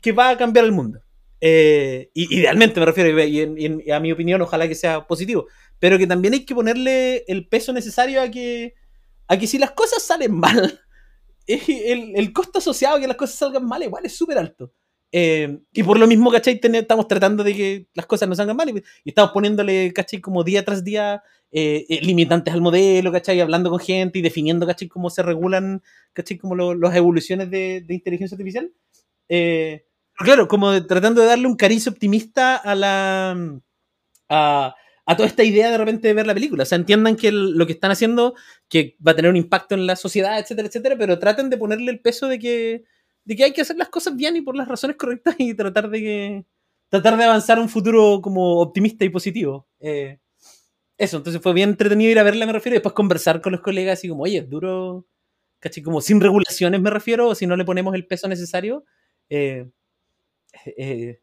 que 0.00 0.12
va 0.12 0.30
a 0.30 0.36
cambiar 0.36 0.64
el 0.64 0.72
mundo. 0.72 1.00
Eh, 1.44 2.08
y, 2.14 2.38
idealmente 2.38 2.78
me 2.78 2.86
refiero, 2.86 3.20
y, 3.20 3.90
a 3.90 3.98
mi 3.98 4.12
opinión, 4.12 4.40
ojalá 4.42 4.68
que 4.68 4.76
sea 4.76 5.08
positivo, 5.08 5.48
pero 5.80 5.98
que 5.98 6.06
también 6.06 6.34
hay 6.34 6.44
que 6.46 6.54
ponerle 6.54 7.24
el 7.26 7.48
peso 7.48 7.72
necesario 7.72 8.22
a 8.22 8.30
que, 8.30 8.74
a 9.26 9.36
que 9.36 9.48
si 9.48 9.58
las 9.58 9.72
cosas 9.72 10.04
salen 10.04 10.34
mal, 10.34 10.80
el, 11.48 12.12
el 12.14 12.32
costo 12.32 12.60
asociado 12.60 12.96
a 12.96 13.00
que 13.00 13.08
las 13.08 13.16
cosas 13.16 13.36
salgan 13.36 13.66
mal 13.66 13.82
igual 13.82 14.06
es 14.06 14.16
súper 14.16 14.38
alto. 14.38 14.72
Eh, 15.10 15.58
y 15.72 15.82
por 15.82 15.98
lo 15.98 16.06
mismo, 16.06 16.30
¿cachai? 16.30 16.60
estamos 16.62 17.08
tratando 17.08 17.42
de 17.42 17.54
que 17.54 17.86
las 17.94 18.06
cosas 18.06 18.28
no 18.28 18.36
salgan 18.36 18.56
mal 18.56 18.70
y, 18.70 18.82
estamos 19.04 19.32
poniéndole, 19.32 19.92
¿cachai? 19.92 20.20
Como 20.20 20.44
día 20.44 20.64
tras 20.64 20.84
día 20.84 21.24
eh, 21.50 21.98
limitantes 22.02 22.54
al 22.54 22.62
modelo, 22.62 23.10
¿cachai? 23.10 23.40
Hablando 23.40 23.68
con 23.68 23.80
gente 23.80 24.20
y 24.20 24.22
definiendo, 24.22 24.64
¿cachai? 24.64 24.86
Cómo 24.86 25.10
se 25.10 25.24
regulan, 25.24 25.82
¿cachai? 26.12 26.38
Como 26.38 26.54
las 26.54 26.94
evoluciones 26.94 27.50
de, 27.50 27.82
de 27.82 27.94
inteligencia 27.94 28.36
artificial. 28.36 28.72
Claro, 30.16 30.46
como 30.48 30.86
tratando 30.86 31.20
de 31.20 31.28
darle 31.28 31.46
un 31.46 31.56
cariz 31.56 31.86
optimista 31.88 32.56
a 32.56 32.74
la. 32.74 33.60
A, 34.28 34.74
toda 35.16 35.28
esta 35.28 35.44
idea 35.44 35.70
de 35.70 35.78
repente 35.78 36.08
de 36.08 36.14
ver 36.14 36.26
la 36.26 36.34
película. 36.34 36.62
O 36.62 36.66
sea, 36.66 36.76
entiendan 36.76 37.16
que 37.16 37.32
lo 37.32 37.66
que 37.66 37.72
están 37.72 37.90
haciendo, 37.90 38.34
que 38.68 38.96
va 39.06 39.12
a 39.12 39.16
tener 39.16 39.30
un 39.30 39.36
impacto 39.36 39.74
en 39.74 39.86
la 39.86 39.96
sociedad, 39.96 40.38
etcétera, 40.38 40.68
etcétera, 40.68 40.96
pero 40.98 41.18
traten 41.18 41.50
de 41.50 41.58
ponerle 41.58 41.90
el 41.90 42.00
peso 42.00 42.28
de 42.28 42.38
que, 42.38 42.84
de 43.24 43.36
que 43.36 43.44
hay 43.44 43.52
que 43.52 43.60
hacer 43.62 43.76
las 43.76 43.88
cosas 43.90 44.16
bien 44.16 44.36
y 44.36 44.40
por 44.42 44.56
las 44.56 44.68
razones 44.68 44.96
correctas 44.96 45.34
y 45.38 45.54
tratar 45.54 45.90
de 45.90 46.00
que. 46.00 46.44
tratar 46.88 47.16
de 47.16 47.24
avanzar 47.24 47.58
a 47.58 47.62
un 47.62 47.68
futuro 47.68 48.20
como 48.22 48.60
optimista 48.60 49.04
y 49.04 49.10
positivo. 49.10 49.68
Eh, 49.80 50.18
eso, 50.98 51.18
entonces 51.18 51.42
fue 51.42 51.52
bien 51.54 51.70
entretenido 51.70 52.10
ir 52.10 52.18
a 52.18 52.22
verla, 52.22 52.46
me 52.46 52.52
refiero, 52.52 52.76
y 52.76 52.78
después 52.78 52.94
conversar 52.94 53.40
con 53.40 53.52
los 53.52 53.60
colegas, 53.62 53.98
así 53.98 54.08
como, 54.08 54.24
oye, 54.24 54.38
es 54.38 54.48
duro, 54.50 55.06
¿cachai? 55.60 55.82
Como 55.82 56.00
sin 56.00 56.20
regulaciones, 56.20 56.80
me 56.80 56.90
refiero, 56.90 57.28
o 57.28 57.34
si 57.34 57.46
no 57.46 57.56
le 57.56 57.64
ponemos 57.64 57.94
el 57.94 58.06
peso 58.06 58.28
necesario. 58.28 58.84
Eh, 59.30 59.68
eh, 60.64 61.20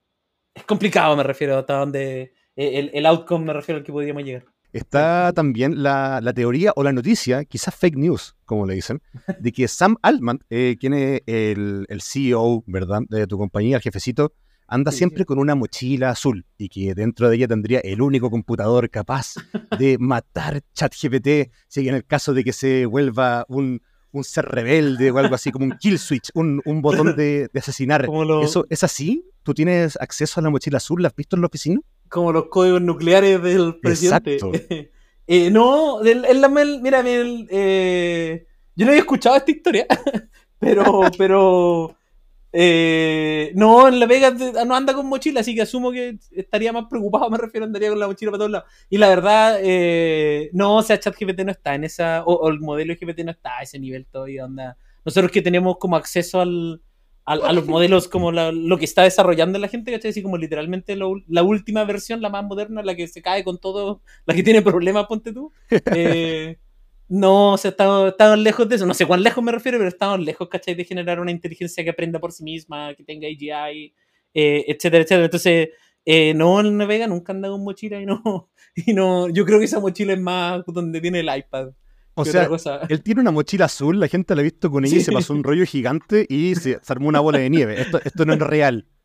es 0.53 0.63
complicado, 0.63 1.15
me 1.15 1.23
refiero, 1.23 1.57
hasta 1.57 1.77
donde 1.77 2.33
eh, 2.55 2.79
el, 2.79 2.91
el, 2.93 3.05
outcome 3.05 3.45
me 3.45 3.53
refiero 3.53 3.79
al 3.79 3.83
que 3.83 3.91
podríamos 3.91 4.23
llegar. 4.23 4.45
Está 4.71 5.33
también 5.33 5.81
la, 5.81 6.19
la, 6.21 6.33
teoría 6.33 6.73
o 6.75 6.83
la 6.83 6.93
noticia, 6.93 7.43
quizás 7.45 7.73
fake 7.73 7.95
news, 7.97 8.35
como 8.45 8.67
le 8.67 8.75
dicen, 8.75 9.01
de 9.39 9.51
que 9.51 9.67
Sam 9.67 9.95
Altman, 10.01 10.39
eh, 10.49 10.77
quien 10.79 10.93
es 10.93 11.21
el, 11.25 11.85
el, 11.89 12.01
CEO, 12.01 12.63
¿verdad?, 12.67 13.01
de 13.09 13.25
tu 13.25 13.37
compañía, 13.37 13.77
el 13.77 13.81
jefecito, 13.81 14.33
anda 14.67 14.91
siempre 14.91 15.25
con 15.25 15.39
una 15.39 15.55
mochila 15.55 16.11
azul 16.11 16.45
y 16.57 16.69
que 16.69 16.93
dentro 16.93 17.27
de 17.27 17.35
ella 17.37 17.47
tendría 17.47 17.79
el 17.79 18.01
único 18.01 18.29
computador 18.29 18.89
capaz 18.91 19.33
de 19.79 19.97
matar 19.99 20.61
ChatGPT 20.73 21.51
si 21.67 21.89
en 21.89 21.95
el 21.95 22.05
caso 22.05 22.35
de 22.35 22.43
que 22.43 22.53
se 22.53 22.85
vuelva 22.85 23.45
un, 23.47 23.81
un 24.11 24.23
ser 24.23 24.45
rebelde 24.45 25.11
o 25.11 25.17
algo 25.17 25.35
así, 25.35 25.51
como 25.51 25.65
un 25.65 25.77
kill 25.77 25.99
switch, 25.99 26.29
un, 26.33 26.61
un 26.65 26.81
botón 26.81 27.15
de, 27.15 27.49
de 27.51 27.59
asesinar. 27.59 28.07
¿Eso 28.43 28.65
es 28.69 28.83
así? 28.83 29.25
¿Tú 29.43 29.53
tienes 29.53 29.97
acceso 30.01 30.39
a 30.39 30.43
la 30.43 30.49
mochila 30.49 30.77
azul? 30.77 31.01
¿La 31.01 31.09
has 31.09 31.15
visto 31.15 31.35
en 31.35 31.41
la 31.41 31.47
oficina? 31.47 31.81
Como 32.09 32.31
los 32.31 32.45
códigos 32.45 32.81
nucleares 32.81 33.41
del 33.41 33.79
presidente. 33.79 34.39
eh, 35.27 35.51
no, 35.51 36.01
el, 36.01 36.25
mira, 36.81 36.99
el, 37.01 37.47
eh, 37.49 38.47
yo 38.75 38.85
no 38.85 38.91
había 38.91 39.01
escuchado 39.01 39.35
esta 39.35 39.51
historia, 39.51 39.85
pero, 40.59 41.01
pero 41.17 41.95
eh, 42.51 43.51
no, 43.55 43.87
en 43.87 43.99
La 43.99 44.05
Vega 44.07 44.31
no 44.65 44.75
anda 44.75 44.93
con 44.93 45.07
mochila, 45.07 45.41
así 45.41 45.53
que 45.53 45.61
asumo 45.61 45.91
que 45.91 46.17
estaría 46.31 46.73
más 46.73 46.85
preocupado, 46.89 47.29
me 47.29 47.37
refiero, 47.37 47.65
andaría 47.65 47.89
con 47.89 47.99
la 47.99 48.07
mochila 48.07 48.31
para 48.31 48.39
todos 48.39 48.51
lados. 48.51 48.69
Y 48.89 48.97
la 48.97 49.09
verdad, 49.09 49.59
eh, 49.61 50.49
no, 50.53 50.77
o 50.77 50.83
sea, 50.83 50.99
ChatGPT 50.99 51.41
no 51.41 51.51
está 51.51 51.75
en 51.75 51.83
esa, 51.83 52.23
o, 52.25 52.49
el 52.49 52.59
modelo 52.59 52.95
GPT 52.99 53.19
no 53.23 53.31
está 53.31 53.57
a 53.59 53.63
ese 53.63 53.79
nivel 53.79 54.05
todavía, 54.07 54.45
onda. 54.45 54.77
Nosotros 55.05 55.31
que 55.31 55.41
tenemos 55.41 55.77
como 55.77 55.95
acceso 55.95 56.41
al, 56.41 56.81
a 57.25 57.53
los 57.53 57.67
modelos, 57.67 58.07
como 58.07 58.31
lo 58.31 58.77
que 58.77 58.85
está 58.85 59.03
desarrollando 59.03 59.59
la 59.59 59.67
gente, 59.67 59.91
¿cachai? 59.91 60.09
Así 60.09 60.23
como 60.23 60.37
literalmente 60.37 60.95
la 60.95 61.43
última 61.43 61.83
versión, 61.83 62.21
la 62.21 62.29
más 62.29 62.43
moderna, 62.43 62.81
la 62.81 62.95
que 62.95 63.07
se 63.07 63.21
cae 63.21 63.43
con 63.43 63.59
todo, 63.59 64.01
la 64.25 64.33
que 64.33 64.41
tiene 64.41 64.63
problemas, 64.63 65.05
ponte 65.05 65.31
tú. 65.31 65.51
Eh, 65.95 66.57
no, 67.09 67.53
o 67.53 67.57
sea, 67.57 67.71
estamos, 67.71 68.39
lejos 68.39 68.69
de 68.69 68.75
eso. 68.75 68.85
No 68.85 68.93
sé 68.93 69.05
cuán 69.05 69.23
lejos 69.23 69.43
me 69.43 69.51
refiero, 69.51 69.79
pero 69.79 69.89
estamos 69.89 70.19
lejos, 70.19 70.47
¿cachai? 70.47 70.75
De 70.75 70.85
generar 70.85 71.19
una 71.19 71.31
inteligencia 71.31 71.83
que 71.83 71.89
aprenda 71.89 72.19
por 72.19 72.31
sí 72.31 72.43
misma, 72.43 72.93
que 72.93 73.03
tenga 73.03 73.27
AGI, 73.27 73.93
eh, 74.33 74.65
etcétera, 74.67 75.03
etcétera. 75.03 75.25
Entonces, 75.25 75.69
eh, 76.05 76.33
no, 76.35 76.59
el 76.59 76.77
Vega 76.87 77.07
nunca 77.07 77.33
anda 77.33 77.49
con 77.49 77.63
mochila 77.63 77.99
y 77.99 78.05
no, 78.05 78.49
y 78.75 78.93
no, 78.93 79.27
yo 79.29 79.43
creo 79.45 79.59
que 79.59 79.65
esa 79.65 79.79
mochila 79.79 80.13
es 80.13 80.19
más 80.19 80.63
donde 80.67 81.01
tiene 81.01 81.21
el 81.21 81.35
iPad. 81.35 81.71
O 82.13 82.25
sea, 82.25 82.49
él 82.89 83.01
tiene 83.01 83.21
una 83.21 83.31
mochila 83.31 83.65
azul, 83.65 83.99
la 83.99 84.07
gente 84.07 84.35
la 84.35 84.41
ha 84.41 84.43
visto 84.43 84.69
con 84.69 84.83
ella 84.83 84.97
y 84.97 85.01
se 85.01 85.11
pasó 85.11 85.33
un 85.33 85.43
rollo 85.43 85.65
gigante 85.65 86.25
y 86.27 86.53
se, 86.55 86.79
armó 86.87 87.07
una 87.07 87.21
bola 87.21 87.39
de 87.39 87.49
nieve. 87.49 87.81
Esto, 87.81 88.01
esto 88.03 88.25
no 88.25 88.33
es 88.33 88.39
real. 88.39 88.85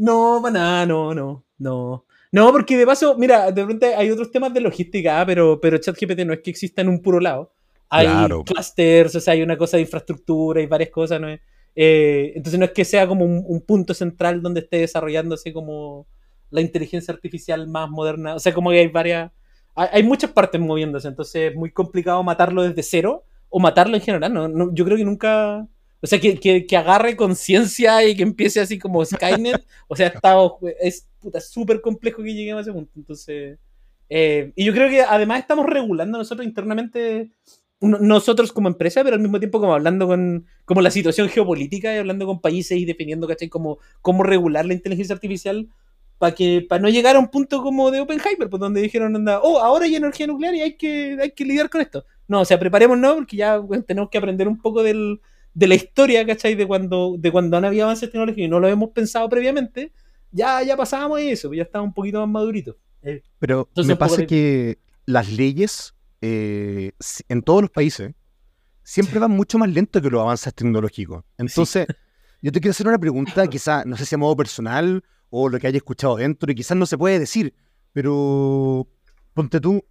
No, 0.00 0.38
para 0.40 0.52
nada, 0.52 0.86
no, 0.86 1.12
no, 1.12 1.44
no. 1.58 2.06
No, 2.30 2.52
porque 2.52 2.76
de 2.76 2.86
paso, 2.86 3.16
mira, 3.16 3.50
de 3.50 3.62
repente 3.62 3.94
hay 3.94 4.10
otros 4.10 4.30
temas 4.30 4.52
de 4.52 4.60
logística, 4.60 5.24
pero, 5.26 5.58
pero 5.60 5.78
ChatGPT 5.78 6.20
no 6.20 6.34
es 6.34 6.40
que 6.40 6.50
exista 6.50 6.82
en 6.82 6.88
un 6.88 7.00
puro 7.00 7.20
lado. 7.20 7.52
Hay 7.88 8.06
clusters, 8.44 9.14
o 9.14 9.20
sea, 9.20 9.32
hay 9.32 9.42
una 9.42 9.56
cosa 9.56 9.78
de 9.78 9.82
infraestructura 9.82 10.60
y 10.60 10.66
varias 10.66 10.90
cosas, 10.90 11.20
¿no? 11.20 11.28
Eh, 11.74 12.32
entonces 12.34 12.58
no 12.58 12.66
es 12.66 12.72
que 12.72 12.84
sea 12.84 13.06
como 13.06 13.24
un, 13.24 13.60
punto 13.62 13.94
central 13.94 14.42
donde 14.42 14.60
esté 14.60 14.78
desarrollándose 14.78 15.52
como 15.52 16.06
la 16.50 16.60
inteligencia 16.60 17.14
artificial 17.14 17.66
más 17.66 17.88
moderna. 17.88 18.34
O 18.34 18.38
sea, 18.40 18.52
como 18.52 18.70
que 18.70 18.80
hay 18.80 18.88
varias. 18.88 19.30
Hay, 19.74 20.02
muchas 20.02 20.32
partes 20.32 20.60
moviéndose, 20.60 21.06
entonces 21.08 21.52
es 21.52 21.56
muy 21.56 21.70
complicado 21.70 22.22
matarlo 22.24 22.62
desde 22.64 22.82
cero 22.82 23.24
o 23.48 23.60
matarlo 23.60 23.96
en 23.96 24.02
general. 24.02 24.34
no 24.34 24.74
yo 24.74 24.84
creo 24.84 24.96
que 24.96 25.04
nunca 25.04 25.68
o 26.00 26.06
sea, 26.06 26.20
que, 26.20 26.66
que, 26.66 26.76
agarre 26.76 27.16
conciencia 27.16 28.04
y 28.04 28.14
que 28.14 28.22
empiece 28.22 28.60
así 28.60 28.78
como 28.78 29.04
Skynet. 29.04 29.64
o 29.88 29.96
sea, 29.96 30.08
está, 30.08 30.36
es 30.80 31.07
súper 31.40 31.80
complejo 31.80 32.22
que 32.22 32.34
lleguemos 32.34 32.60
a 32.60 32.62
ese 32.62 32.72
punto. 32.72 32.92
Entonces, 32.96 33.58
eh, 34.08 34.52
y 34.56 34.64
yo 34.64 34.72
creo 34.72 34.88
que 34.88 35.02
además 35.02 35.40
estamos 35.40 35.66
regulando 35.66 36.18
nosotros 36.18 36.46
internamente, 36.46 37.32
nosotros 37.80 38.52
como 38.52 38.68
empresa, 38.68 39.04
pero 39.04 39.16
al 39.16 39.22
mismo 39.22 39.38
tiempo 39.38 39.60
como 39.60 39.74
hablando 39.74 40.06
con 40.06 40.46
como 40.64 40.80
la 40.80 40.90
situación 40.90 41.28
geopolítica 41.28 41.94
y 41.94 41.98
hablando 41.98 42.26
con 42.26 42.40
países 42.40 42.78
y 42.78 42.84
definiendo, 42.84 43.28
¿cachai? 43.28 43.48
Como 43.48 43.78
cómo 44.02 44.22
regular 44.22 44.66
la 44.66 44.74
inteligencia 44.74 45.14
artificial 45.14 45.68
para 46.18 46.34
que 46.34 46.66
para 46.68 46.82
no 46.82 46.88
llegar 46.88 47.16
a 47.16 47.20
un 47.20 47.28
punto 47.28 47.62
como 47.62 47.90
de 47.90 48.00
Oppenheimer, 48.00 48.48
pues 48.50 48.60
donde 48.60 48.82
dijeron, 48.82 49.14
anda, 49.14 49.40
oh, 49.40 49.58
ahora 49.58 49.84
hay 49.84 49.94
energía 49.96 50.26
nuclear 50.26 50.54
y 50.54 50.62
hay 50.62 50.76
que, 50.76 51.16
hay 51.20 51.30
que 51.32 51.44
lidiar 51.44 51.70
con 51.70 51.80
esto. 51.80 52.04
No, 52.26 52.40
o 52.40 52.44
sea, 52.44 52.58
preparémonos 52.58 53.14
porque 53.14 53.36
ya 53.36 53.60
tenemos 53.86 54.10
que 54.10 54.18
aprender 54.18 54.48
un 54.48 54.58
poco 54.60 54.82
del 54.82 55.20
de 55.54 55.66
la 55.66 55.74
historia, 55.74 56.24
¿cachai? 56.24 56.54
De 56.54 56.66
cuando, 56.66 57.16
de 57.18 57.32
cuando 57.32 57.60
no 57.60 57.66
había 57.66 57.82
avances 57.82 58.10
tecnológicos 58.10 58.44
y 58.44 58.48
no 58.48 58.60
lo 58.60 58.68
hemos 58.68 58.90
pensado 58.90 59.28
previamente, 59.28 59.92
ya, 60.30 60.62
ya 60.62 60.76
pasábamos 60.76 61.20
eso, 61.20 61.52
ya 61.52 61.62
estaba 61.62 61.84
un 61.84 61.92
poquito 61.92 62.20
más 62.20 62.28
madurito. 62.28 62.76
Eh, 63.02 63.22
Pero 63.38 63.68
me 63.76 63.96
pasa 63.96 64.26
que 64.26 64.78
las 65.06 65.30
leyes 65.32 65.94
eh, 66.20 66.92
en 67.28 67.42
todos 67.42 67.62
los 67.62 67.70
países 67.70 68.12
siempre 68.82 69.18
van 69.18 69.30
mucho 69.30 69.58
más 69.58 69.68
lento 69.70 70.00
que 70.00 70.10
los 70.10 70.20
avances 70.20 70.54
tecnológicos. 70.54 71.24
Entonces, 71.36 71.86
yo 72.42 72.52
te 72.52 72.60
quiero 72.60 72.72
hacer 72.72 72.88
una 72.88 72.98
pregunta, 72.98 73.46
quizás, 73.48 73.86
no 73.86 73.96
sé 73.96 74.06
si 74.06 74.14
a 74.14 74.18
modo 74.18 74.36
personal 74.36 75.04
o 75.30 75.48
lo 75.48 75.58
que 75.58 75.66
haya 75.66 75.76
escuchado 75.76 76.16
dentro, 76.16 76.50
y 76.50 76.54
quizás 76.54 76.76
no 76.76 76.86
se 76.86 76.96
puede 76.96 77.18
decir, 77.18 77.54
pero 77.92 78.88
ponte 79.34 79.60
tú, 79.60 79.84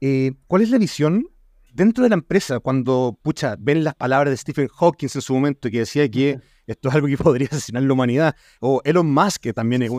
eh, 0.00 0.32
¿cuál 0.46 0.62
es 0.62 0.70
la 0.70 0.78
visión 0.78 1.28
dentro 1.72 2.04
de 2.04 2.10
la 2.10 2.14
empresa, 2.14 2.58
cuando, 2.60 3.18
pucha, 3.22 3.56
ven 3.58 3.84
las 3.84 3.94
palabras 3.94 4.32
de 4.32 4.36
Stephen 4.36 4.68
Hawking 4.68 5.08
en 5.14 5.20
su 5.20 5.34
momento, 5.34 5.70
que 5.70 5.80
decía 5.80 6.10
que 6.10 6.40
esto 6.72 6.88
es 6.88 6.94
algo 6.94 7.06
que 7.06 7.16
podría 7.18 7.48
asesinar 7.50 7.82
la 7.82 7.92
humanidad. 7.92 8.36
O 8.60 8.80
Elon 8.84 9.10
Musk, 9.10 9.42
que 9.42 9.52
también 9.52 9.82
es, 9.82 9.90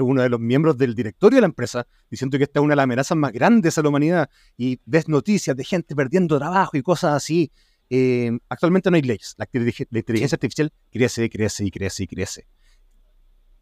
uno 0.00 0.22
de 0.22 0.28
los 0.28 0.40
miembros 0.40 0.78
del 0.78 0.94
directorio 0.94 1.36
de 1.36 1.40
la 1.42 1.46
empresa, 1.46 1.86
diciendo 2.10 2.38
que 2.38 2.44
esta 2.44 2.60
es 2.60 2.64
una 2.64 2.72
de 2.72 2.76
las 2.76 2.84
amenazas 2.84 3.16
más 3.16 3.32
grandes 3.32 3.76
a 3.76 3.82
la 3.82 3.88
humanidad. 3.88 4.30
Y 4.56 4.80
ves 4.84 5.08
noticias 5.08 5.56
de 5.56 5.64
gente 5.64 5.94
perdiendo 5.94 6.38
trabajo 6.38 6.76
y 6.76 6.82
cosas 6.82 7.14
así. 7.14 7.50
Eh, 7.90 8.30
actualmente 8.48 8.90
no 8.90 8.96
hay 8.96 9.02
leyes. 9.02 9.34
La, 9.36 9.48
inteligencia 9.52 10.36
artificial 10.36 10.72
crece, 10.90 11.28
crece 11.28 11.64
y 11.64 11.70
crece 11.70 12.04
y 12.04 12.06
crece. 12.06 12.46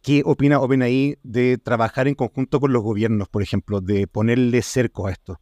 ¿Qué 0.02 0.22
opina 0.24 0.60
OpenAI 0.60 1.18
de 1.22 1.58
trabajar 1.58 2.08
en 2.08 2.14
conjunto 2.14 2.58
con 2.60 2.72
los 2.72 2.82
gobiernos, 2.82 3.28
por 3.28 3.42
ejemplo, 3.42 3.80
de 3.80 4.06
ponerle 4.06 4.62
cerco 4.62 5.06
a 5.06 5.12
esto? 5.12 5.40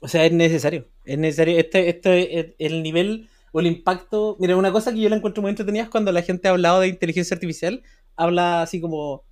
O 0.00 0.08
sea, 0.08 0.26
es 0.26 0.32
necesario. 0.32 0.88
Es 1.04 1.16
necesario. 1.16 1.58
Este, 1.58 1.88
este, 1.88 2.54
el 2.58 2.82
nivel 2.82 3.30
o 3.54 3.60
el 3.60 3.66
impacto. 3.66 4.36
Mira, 4.40 4.56
una 4.56 4.72
cosa 4.72 4.92
que 4.92 4.98
yo 4.98 5.08
la 5.08 5.14
encuentro 5.14 5.40
muy 5.40 5.50
entretenida 5.50 5.84
es 5.84 5.88
cuando 5.88 6.10
la 6.10 6.22
gente 6.22 6.48
ha 6.48 6.50
hablado 6.50 6.80
de 6.80 6.88
inteligencia 6.88 7.36
artificial, 7.36 7.82
habla 8.16 8.62
así 8.62 8.80
como. 8.80 9.22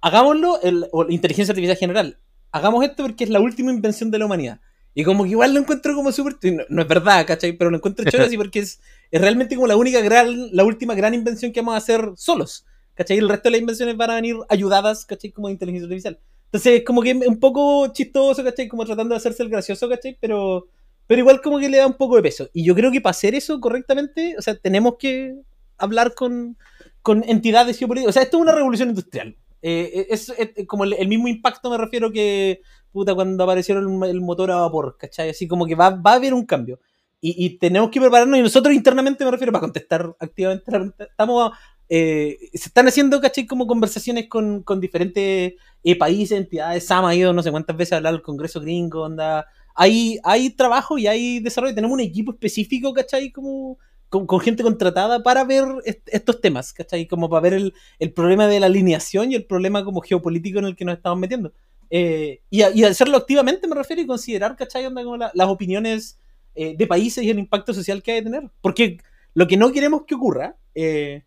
Hagámoslo, 0.00 0.62
el, 0.62 0.86
o 0.90 1.06
inteligencia 1.10 1.52
artificial 1.52 1.76
general. 1.76 2.18
Hagamos 2.52 2.82
esto 2.82 3.02
porque 3.02 3.24
es 3.24 3.30
la 3.30 3.38
última 3.38 3.70
invención 3.70 4.10
de 4.10 4.18
la 4.18 4.24
humanidad. 4.24 4.60
Y 4.94 5.04
como 5.04 5.24
que 5.24 5.30
igual 5.30 5.52
lo 5.52 5.60
encuentro 5.60 5.94
como 5.94 6.10
súper. 6.10 6.36
No, 6.70 6.80
es 6.80 6.88
verdad, 6.88 7.26
¿cachai? 7.26 7.52
Pero 7.52 7.70
lo 7.70 7.76
encuentro 7.76 8.02
chévere 8.06 8.28
así 8.28 8.36
porque 8.38 8.60
es, 8.60 8.80
es 9.10 9.20
realmente 9.20 9.56
como 9.56 9.66
la 9.66 9.76
única 9.76 10.00
gran, 10.00 10.48
la 10.56 10.64
última 10.64 10.94
gran 10.94 11.12
invención 11.12 11.52
que 11.52 11.60
vamos 11.60 11.74
a 11.74 11.76
hacer 11.76 12.12
solos. 12.16 12.64
¿Cachai? 12.94 13.18
El 13.18 13.28
resto 13.28 13.44
de 13.44 13.50
las 13.50 13.60
invenciones 13.60 13.94
van 13.98 14.10
a 14.10 14.14
venir 14.14 14.36
ayudadas, 14.48 15.04
¿cachai? 15.04 15.30
Como 15.32 15.48
de 15.48 15.52
inteligencia 15.52 15.84
artificial. 15.84 16.18
Entonces, 16.46 16.78
es 16.78 16.84
como 16.86 17.02
que 17.02 17.12
un 17.12 17.38
poco 17.38 17.92
chistoso, 17.92 18.42
¿cachai? 18.42 18.68
Como 18.68 18.86
tratando 18.86 19.12
de 19.14 19.18
hacerse 19.18 19.42
el 19.42 19.50
gracioso, 19.50 19.86
¿cachai? 19.86 20.16
Pero 20.18 20.66
pero 21.10 21.22
igual 21.22 21.40
como 21.40 21.58
que 21.58 21.68
le 21.68 21.78
da 21.78 21.88
un 21.88 21.94
poco 21.94 22.14
de 22.14 22.22
peso. 22.22 22.48
Y 22.52 22.62
yo 22.62 22.72
creo 22.72 22.92
que 22.92 23.00
para 23.00 23.10
hacer 23.10 23.34
eso 23.34 23.60
correctamente, 23.60 24.36
o 24.38 24.42
sea, 24.42 24.54
tenemos 24.54 24.94
que 24.96 25.34
hablar 25.76 26.14
con, 26.14 26.56
con 27.02 27.24
entidades 27.26 27.76
geopolíticas. 27.76 28.10
O 28.10 28.12
sea, 28.12 28.22
esto 28.22 28.36
es 28.36 28.42
una 28.42 28.52
revolución 28.52 28.90
industrial. 28.90 29.36
Eh, 29.60 30.06
es, 30.08 30.32
como 30.68 30.84
el, 30.84 31.08
mismo 31.08 31.26
impacto 31.26 31.68
me 31.68 31.78
refiero 31.78 32.12
que 32.12 32.60
puta 32.92 33.12
cuando 33.16 33.42
aparecieron 33.42 34.04
el, 34.04 34.20
motor 34.20 34.52
a 34.52 34.60
vapor, 34.60 34.96
¿cachai? 35.00 35.30
Así 35.30 35.48
como 35.48 35.66
que 35.66 35.74
va, 35.74 35.90
va 35.90 36.12
a 36.12 36.14
haber 36.14 36.32
un 36.32 36.46
cambio. 36.46 36.78
Y, 37.20 37.58
tenemos 37.58 37.90
que 37.90 38.00
prepararnos, 38.00 38.38
y 38.38 38.42
nosotros 38.42 38.72
internamente 38.72 39.24
me 39.24 39.32
refiero 39.32 39.50
para 39.50 39.62
contestar 39.62 40.14
activamente. 40.20 40.64
Estamos, 41.00 41.50
eh, 41.88 42.38
se 42.54 42.68
están 42.68 42.86
haciendo, 42.86 43.20
¿cachai? 43.20 43.46
Como 43.46 43.66
conversaciones 43.66 44.28
con, 44.28 44.62
con 44.62 44.80
diferentes 44.80 45.54
eh, 45.82 45.98
países, 45.98 46.38
entidades. 46.38 46.86
Sam 46.86 47.04
ha 47.06 47.16
ido 47.16 47.32
no 47.32 47.42
sé 47.42 47.50
cuántas 47.50 47.76
veces 47.76 47.94
a 47.94 47.96
hablar 47.96 48.14
al 48.14 48.22
Congreso 48.22 48.60
gringo, 48.60 49.02
onda 49.02 49.48
hay, 49.80 50.50
trabajo 50.50 50.98
y 50.98 51.06
hay 51.06 51.40
desarrollo. 51.40 51.74
Tenemos 51.74 51.94
un 51.94 52.00
equipo 52.00 52.32
específico, 52.32 52.92
¿cachai? 52.92 53.30
Como 53.30 53.78
con, 54.10 54.40
gente 54.40 54.62
contratada 54.62 55.22
para 55.22 55.44
ver 55.44 55.64
estos 56.06 56.40
temas, 56.40 56.72
¿cachai? 56.72 57.06
Como 57.06 57.30
para 57.30 57.40
ver 57.40 57.72
el, 57.98 58.12
problema 58.12 58.46
de 58.46 58.60
la 58.60 58.66
alineación 58.66 59.32
y 59.32 59.36
el 59.36 59.46
problema 59.46 59.84
como 59.84 60.02
geopolítico 60.02 60.58
en 60.58 60.66
el 60.66 60.76
que 60.76 60.84
nos 60.84 60.96
estamos 60.96 61.18
metiendo. 61.18 61.52
Eh, 61.88 62.42
y, 62.50 62.62
y, 62.62 62.84
hacerlo 62.84 63.16
activamente 63.16 63.66
me 63.66 63.74
refiero 63.74 64.02
y 64.02 64.06
considerar, 64.06 64.54
¿cachai? 64.54 64.84
Onda 64.84 65.02
como 65.02 65.16
las 65.16 65.48
opiniones 65.48 66.18
eh, 66.54 66.74
de 66.76 66.86
países 66.86 67.24
y 67.24 67.30
el 67.30 67.38
impacto 67.38 67.72
social 67.72 68.02
que 68.02 68.12
hay 68.12 68.18
de 68.18 68.30
tener. 68.30 68.50
Porque 68.60 68.98
lo 69.32 69.46
que 69.46 69.56
no 69.56 69.72
queremos 69.72 70.04
que 70.04 70.14
ocurra 70.14 70.56
eh, 70.74 71.24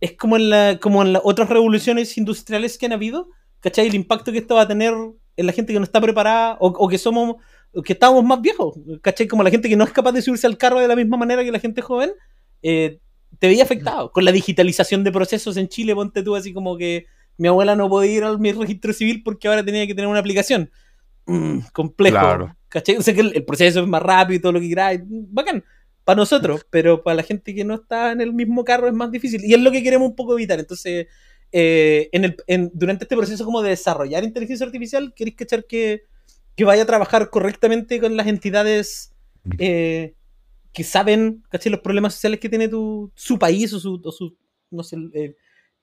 es 0.00 0.16
como 0.16 0.36
en, 0.36 0.50
la, 0.50 0.78
como 0.80 1.02
en 1.02 1.14
las 1.14 1.22
otras 1.24 1.48
revoluciones 1.48 2.16
industriales 2.16 2.78
que 2.78 2.86
han 2.86 2.92
habido, 2.92 3.28
¿cachai? 3.58 3.88
El 3.88 3.96
impacto 3.96 4.30
que 4.30 4.38
esto 4.38 4.54
va 4.54 4.62
a 4.62 4.68
tener 4.68 4.94
en 5.36 5.46
la 5.46 5.52
gente 5.52 5.72
que 5.72 5.78
no 5.78 5.84
está 5.84 6.00
preparada 6.00 6.56
o, 6.60 6.88
que 6.88 6.98
somos, 6.98 7.36
que 7.84 7.92
estamos 7.92 8.24
más 8.24 8.40
viejos, 8.40 8.78
¿cachai? 9.00 9.26
Como 9.26 9.42
la 9.42 9.50
gente 9.50 9.68
que 9.68 9.76
no 9.76 9.84
es 9.84 9.92
capaz 9.92 10.12
de 10.12 10.22
subirse 10.22 10.46
al 10.46 10.58
carro 10.58 10.80
de 10.80 10.88
la 10.88 10.96
misma 10.96 11.16
manera 11.16 11.44
que 11.44 11.52
la 11.52 11.58
gente 11.58 11.82
joven, 11.82 12.12
eh, 12.62 12.98
te 13.38 13.46
veía 13.46 13.64
afectado. 13.64 14.12
Con 14.12 14.24
la 14.24 14.32
digitalización 14.32 15.04
de 15.04 15.12
procesos 15.12 15.56
en 15.56 15.68
Chile, 15.68 15.94
ponte 15.94 16.22
tú 16.22 16.36
así 16.36 16.52
como 16.52 16.76
que 16.76 17.06
mi 17.38 17.48
abuela 17.48 17.74
no 17.74 17.88
podía 17.88 18.12
ir 18.12 18.24
al 18.24 18.38
mi 18.38 18.52
registro 18.52 18.92
civil 18.92 19.22
porque 19.22 19.48
ahora 19.48 19.64
tenía 19.64 19.86
que 19.86 19.94
tener 19.94 20.08
una 20.08 20.20
aplicación. 20.20 20.70
Mm, 21.26 21.60
complejo. 21.72 22.54
¿Cachai? 22.68 22.96
O 22.96 23.02
sea 23.02 23.14
que 23.14 23.20
el, 23.20 23.44
proceso 23.44 23.80
es 23.80 23.86
más 23.86 24.02
rápido 24.02 24.36
y 24.36 24.40
todo 24.40 24.52
lo 24.52 24.60
que 24.60 24.66
quieras. 24.66 25.00
Bacán. 25.04 25.64
Para 26.04 26.16
nosotros, 26.16 26.66
pero 26.68 27.02
para 27.02 27.14
la 27.14 27.22
gente 27.22 27.54
que 27.54 27.64
no 27.64 27.74
está 27.74 28.10
en 28.10 28.20
el 28.20 28.32
mismo 28.32 28.64
carro 28.64 28.88
es 28.88 28.92
más 28.92 29.10
difícil. 29.12 29.44
Y 29.44 29.54
es 29.54 29.60
lo 29.60 29.70
que 29.70 29.84
queremos 29.84 30.08
un 30.08 30.16
poco 30.16 30.34
evitar. 30.34 30.58
Entonces, 30.58 31.06
eh, 31.54 32.08
en 32.12 32.24
el, 32.24 32.70
durante 32.72 33.04
este 33.04 33.14
proceso 33.14 33.44
como 33.44 33.60
de 33.60 33.70
desarrollar 33.70 34.24
inteligencia 34.24 34.64
artificial, 34.64 35.12
¿queréis 35.14 35.36
que, 35.36 35.46
que, 35.68 36.02
que 36.56 36.64
vaya 36.64 36.82
a 36.82 36.86
trabajar 36.86 37.28
correctamente 37.28 38.00
con 38.00 38.16
las 38.16 38.26
entidades 38.26 39.12
eh, 39.58 40.14
que 40.72 40.82
saben 40.82 41.42
los 41.52 41.80
problemas 41.80 42.14
sociales 42.14 42.40
que 42.40 42.48
tiene 42.48 42.68
tu, 42.68 43.12
su 43.14 43.38
país 43.38 43.70
o 43.74 43.80
su, 43.80 44.00
su 44.16 44.34
no 44.70 44.82
sé, 44.82 44.96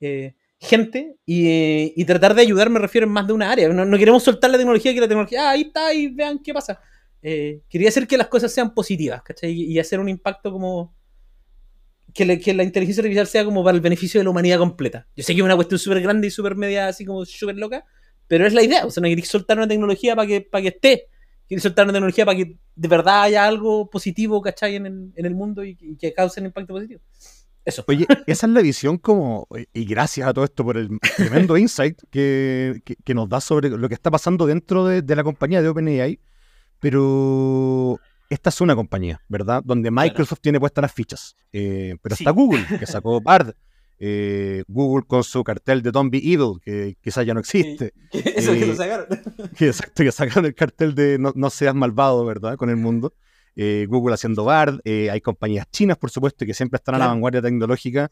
eh, 0.02 0.34
gente 0.60 1.16
y, 1.24 2.04
tratar 2.06 2.34
de 2.34 2.42
ayudar, 2.42 2.72
me 2.72 2.80
refiero 2.80 3.06
en 3.06 3.14
más 3.14 3.28
de 3.28 3.34
una 3.34 3.52
área. 3.52 3.70
No, 3.70 3.98
queremos 4.00 4.24
soltar 4.24 4.50
la 4.50 4.58
tecnología, 4.58 4.92
que 4.92 5.02
la 5.02 5.08
tecnología, 5.08 5.50
ah, 5.50 5.52
ahí 5.52 5.62
está, 5.62 5.94
y 5.94 6.08
vean 6.08 6.40
qué 6.40 6.52
pasa. 6.52 6.82
quería 7.22 7.90
hacer 7.90 8.08
que 8.08 8.18
las 8.18 8.28
cosas 8.28 8.52
sean 8.52 8.74
positivas, 8.74 9.22
¿cachai? 9.22 9.52
Y, 9.52 9.78
hacer 9.78 10.00
un 10.00 10.10
impacto 10.10 10.52
como 10.52 10.96
que, 12.13 12.26
la 12.26 12.63
inteligencia 12.63 13.02
artificial 13.02 13.28
sea 13.28 13.45
como 13.45 13.63
para 13.63 13.76
el 13.76 13.82
beneficio 13.82 14.19
de 14.19 14.24
la 14.24 14.30
humanidad 14.30 14.58
completa. 14.58 15.08
Yo 15.15 15.24
sé 15.24 15.34
que 15.34 15.39
es 15.39 15.45
una 15.45 15.56
cuestión 15.56 15.80
súper 15.80 16.02
grande 16.02 16.28
y 16.28 16.32
súper 16.32 16.56
media, 16.56 16.88
así 16.88 17.06
como 17.06 17.26
súper 17.26 17.56
loca, 17.56 17.86
pero 18.28 18.45
es 18.45 18.54
la 18.54 18.63
idea. 18.63 18.86
O 18.86 18.91
sea, 18.91 19.02
no 19.02 19.08
queréis 19.08 19.28
soltar 19.28 19.58
una 19.58 19.67
tecnología 19.67 20.15
para 20.15 20.28
que, 20.28 20.41
para 20.41 20.62
que 20.62 20.67
esté. 20.69 21.08
Queréis 21.48 21.63
soltar 21.63 21.86
una 21.86 21.93
tecnología 21.93 22.26
para 22.26 22.38
que 22.38 22.58
de 22.76 22.88
verdad 22.88 23.24
haya 23.24 23.45
algo 23.45 23.89
positivo, 23.89 24.41
¿cachai? 24.41 24.76
En 24.76 24.86
el, 24.86 25.12
en 25.15 25.26
el 25.26 25.36
mundo 25.36 25.63
y, 25.63 25.76
que 25.98 26.13
cause 26.13 26.39
un 26.39 26.48
impacto 26.48 26.74
positivo. 26.74 27.02
Eso. 27.65 27.84
Oye, 27.88 28.06
esa 28.28 28.48
es 28.48 28.54
la 28.54 28.62
visión 28.62 28.98
como, 28.98 29.48
y 29.74 29.86
gracias 29.86 30.28
a 30.28 30.34
todo 30.34 30.45
esto 30.45 30.63
por 30.63 30.78
el 30.78 30.89
tremendo 31.17 31.58
insight 31.58 32.00
que, 32.10 32.82
que, 33.04 33.13
nos 33.13 33.30
da 33.30 33.41
sobre 33.41 33.69
lo 33.69 33.88
que 33.88 33.95
está 33.95 34.10
pasando 34.10 34.45
dentro 34.45 34.86
de, 34.86 35.02
de 35.02 35.15
la 35.15 35.24
compañía 35.24 35.62
de 35.62 35.69
OpenAI, 35.69 36.19
pero 36.80 38.00
esta 38.30 38.50
es 38.50 38.62
una 38.62 38.76
compañía, 38.76 39.22
¿verdad? 39.28 39.62
Donde 39.65 39.89
Microsoft 39.92 40.39
tiene 40.42 40.60
puestas 40.60 40.84
las 40.84 40.94
fichas. 40.94 41.36
Eh, 41.52 41.98
pero 42.02 42.15
está 42.15 42.32
Google, 42.32 42.65
que 42.80 42.86
sacó 42.86 43.20
Bard. 43.22 43.54
Eh, 44.02 44.63
Google 44.68 45.06
con 45.06 45.26
su 45.26 45.44
cartel 45.44 45.82
de 45.82 45.92
Don't 45.92 46.10
Be 46.10 46.20
Evil, 46.20 46.60
que 46.62 46.96
quizás 47.02 47.26
ya 47.26 47.34
no 47.34 47.42
existe. 47.42 47.94
eso 48.12 48.54
que 48.54 48.65
lo 48.65 48.74
eh, 48.74 48.76
sacaron. 48.76 49.08
exacto, 49.60 50.04
que 50.04 50.12
sacaron 50.12 50.46
el 50.46 50.56
cartel 50.56 50.96
de 50.96 51.18
no, 51.20 51.50
seas 51.50 51.76
malvado, 51.76 52.24
¿verdad? 52.24 52.56
Con 52.56 52.70
el 52.70 52.78
mundo. 52.78 53.13
Google 53.89 54.13
haciendo 54.13 54.46
Bard. 54.46 54.80
hay 54.86 55.20
compañías 55.20 55.70
chinas, 55.70 55.98
por 55.98 56.10
supuesto, 56.10 56.46
que 56.46 56.54
siempre 56.54 56.78
están 56.78 56.96
a 56.96 56.98
la 56.98 57.08
vanguardia 57.08 57.42
tecnológica, 57.42 58.10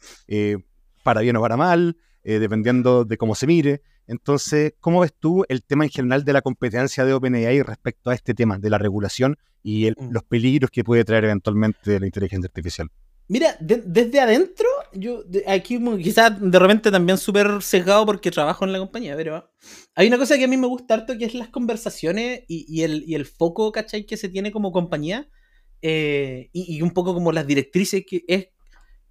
para 1.03 1.21
bien 1.21 1.37
o 1.37 1.41
para 1.41 1.55
mal, 1.55 1.95
dependiendo 2.33 3.05
de 3.05 3.17
cómo 3.17 3.35
se 3.35 3.47
mire. 3.47 3.81
Entonces, 4.07 4.73
¿cómo 4.79 5.01
ves 5.01 5.13
tú 5.19 5.43
el 5.49 5.63
tema 5.63 5.83
en 5.83 5.89
general 5.89 6.23
de 6.23 6.33
la 6.33 6.41
competencia 6.41 7.05
de 7.05 7.13
OpenAI 7.13 7.61
respecto 7.61 8.09
a 8.09 8.15
este 8.15 8.33
tema 8.33 8.57
de 8.57 8.69
la 8.69 8.77
regulación 8.77 9.37
y 9.63 9.89
mm. 9.89 10.11
los 10.11 10.23
peligros 10.23 10.71
que 10.71 10.83
puede 10.83 11.03
traer 11.03 11.25
eventualmente 11.25 11.99
la 11.99 12.05
inteligencia 12.05 12.47
artificial? 12.47 12.89
Mira, 13.29 13.57
desde 13.59 14.21
adentro, 14.21 14.67
yo 14.93 15.23
aquí 15.47 15.79
quizás 16.01 16.39
de 16.39 16.59
repente 16.59 16.89
también 16.89 17.17
súper 17.17 17.61
sesgado 17.61 18.05
porque 18.05 18.31
trabajo 18.31 18.63
en 18.63 18.71
la 18.71 18.79
compañía, 18.79 19.17
pero 19.17 19.49
hay 19.95 20.07
una 20.07 20.17
cosa 20.17 20.37
que 20.37 20.45
a 20.45 20.47
mí 20.47 20.55
me 20.55 20.67
gusta 20.67 20.93
harto 20.93 21.17
que 21.17 21.25
es 21.25 21.33
las 21.33 21.49
conversaciones 21.49 22.43
y, 22.47 22.83
el, 22.83 23.03
y 23.05 23.15
el, 23.15 23.25
foco, 23.25 23.73
¿cachai? 23.73 24.05
Que 24.05 24.15
se 24.15 24.29
tiene 24.29 24.53
como 24.53 24.71
compañía 24.71 25.29
eh, 25.81 26.49
y, 26.53 26.81
un 26.81 26.91
poco 26.91 27.13
como 27.13 27.33
las 27.33 27.45
directrices 27.45 28.05
que 28.07 28.23
es, 28.29 28.47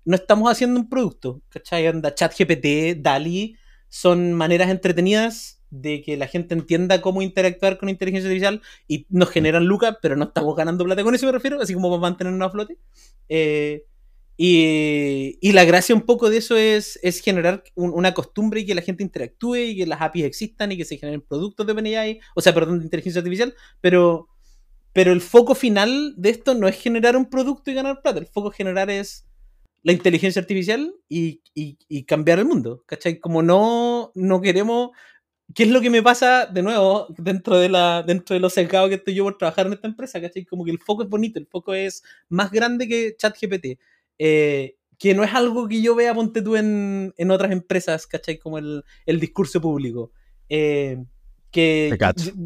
no 0.07 0.15
estamos 0.17 0.51
haciendo 0.51 0.81
un 0.81 0.89
producto, 0.89 1.43
¿cachai? 1.51 1.87
Anda 1.87 2.15
ChatGPT, 2.15 3.03
DALI, 3.03 3.57
son 3.89 4.33
maneras 4.33 4.71
entretenidas 4.71 5.63
de 5.71 6.01
que 6.01 6.17
la 6.17 6.29
gente 6.29 6.55
entienda 6.55 7.01
cómo 7.03 7.23
interactuar 7.23 7.77
con 7.77 7.89
inteligencia 7.89 8.29
artificial 8.29 8.63
y 8.87 9.07
nos 9.11 9.31
generan 9.31 9.67
lucas, 9.67 9.97
pero 10.01 10.17
no 10.17 10.27
estamos 10.27 10.55
ganando 10.57 10.85
plata 10.85 11.03
con 11.03 11.15
eso, 11.15 11.27
me 11.27 11.33
refiero, 11.33 11.61
así 11.61 11.75
como 11.75 11.91
para 11.91 12.01
mantenernos 12.01 12.49
a 12.49 12.51
flote. 12.53 12.79
Eh, 13.29 13.85
y, 14.37 15.39
y, 15.41 15.53
la 15.53 15.65
gracia 15.65 15.95
un 15.95 16.03
poco 16.03 16.31
de 16.31 16.37
eso 16.37 16.57
es, 16.57 17.01
es 17.03 17.21
generar 17.21 17.65
una 17.75 18.13
costumbre 18.13 18.61
y 18.61 18.67
que 18.67 18.75
la 18.75 18.83
gente 18.83 19.03
interactúe 19.03 19.57
y 19.57 19.77
que 19.79 19.87
las 19.87 20.03
APIs 20.03 20.25
existan 20.25 20.71
y 20.73 20.77
que 20.77 20.85
se 20.85 20.99
generen 20.99 21.23
productos 21.23 21.67
de 21.67 21.73
OpenAI, 21.73 22.21
o 22.35 22.41
sea, 22.43 22.55
perdón, 22.55 22.79
de 22.79 22.85
inteligencia 22.85 23.21
artificial, 23.21 23.55
pero, 23.81 24.29
pero 24.93 25.11
el 25.11 25.23
foco 25.23 25.55
final 25.55 26.15
de 26.19 26.31
esto 26.31 26.55
no 26.55 26.69
es 26.69 26.77
generar 26.77 27.17
un 27.17 27.31
producto 27.31 27.71
y 27.71 27.75
ganar 27.75 28.03
plata, 28.03 28.21
el 28.21 28.27
foco 28.27 28.51
generar 28.51 28.91
es 28.91 29.26
la 29.87 29.93
inteligencia 29.93 30.41
artificial 30.43 30.93
y, 31.09 31.43
cambiar 32.07 32.41
el 32.41 32.45
mundo, 32.45 32.83
¿cachai? 32.87 33.21
Como 33.21 33.41
no, 33.41 34.11
no 34.17 34.41
queremos... 34.41 34.91
¿Qué 35.55 35.63
es 35.63 35.71
lo 35.71 35.81
que 35.81 35.91
me 35.91 36.03
pasa 36.03 36.47
de 36.47 36.61
nuevo 36.61 37.07
dentro 37.17 37.57
de, 37.57 37.69
la, 37.69 38.03
dentro 38.03 38.35
de 38.35 38.41
los 38.41 38.53
sesgados 38.53 38.89
que 38.89 38.97
estoy 38.97 39.15
yo 39.15 39.23
por 39.23 39.39
trabajar 39.39 39.69
en 39.69 39.75
esta 39.75 39.87
empresa? 39.87 40.21
¿cachai? 40.21 40.45
Como 40.45 40.65
que 40.65 40.73
el 40.73 40.81
foco 40.81 41.05
es 41.05 41.09
bonito, 41.09 41.39
el 41.39 41.47
foco 41.47 41.73
es 41.73 42.03
más 42.29 42.51
grande 42.51 42.89
que 42.89 43.15
ChatGPT. 43.17 43.79
Eh, 44.19 44.75
que 44.99 45.15
no 45.15 45.23
es 45.23 45.33
algo 45.33 45.69
que 45.69 45.81
yo 45.81 45.95
vea, 45.95 46.13
ponte 46.15 46.43
tú, 46.43 46.57
en, 46.57 47.15
en 47.17 47.31
otras 47.31 47.53
empresas, 47.53 48.09
¿cachai? 48.09 48.39
Como 48.39 48.59
el, 48.59 48.83
el 49.07 49.21
discurso 49.21 49.61
público. 49.61 50.11
Eh, 50.49 50.97
que 51.51 51.97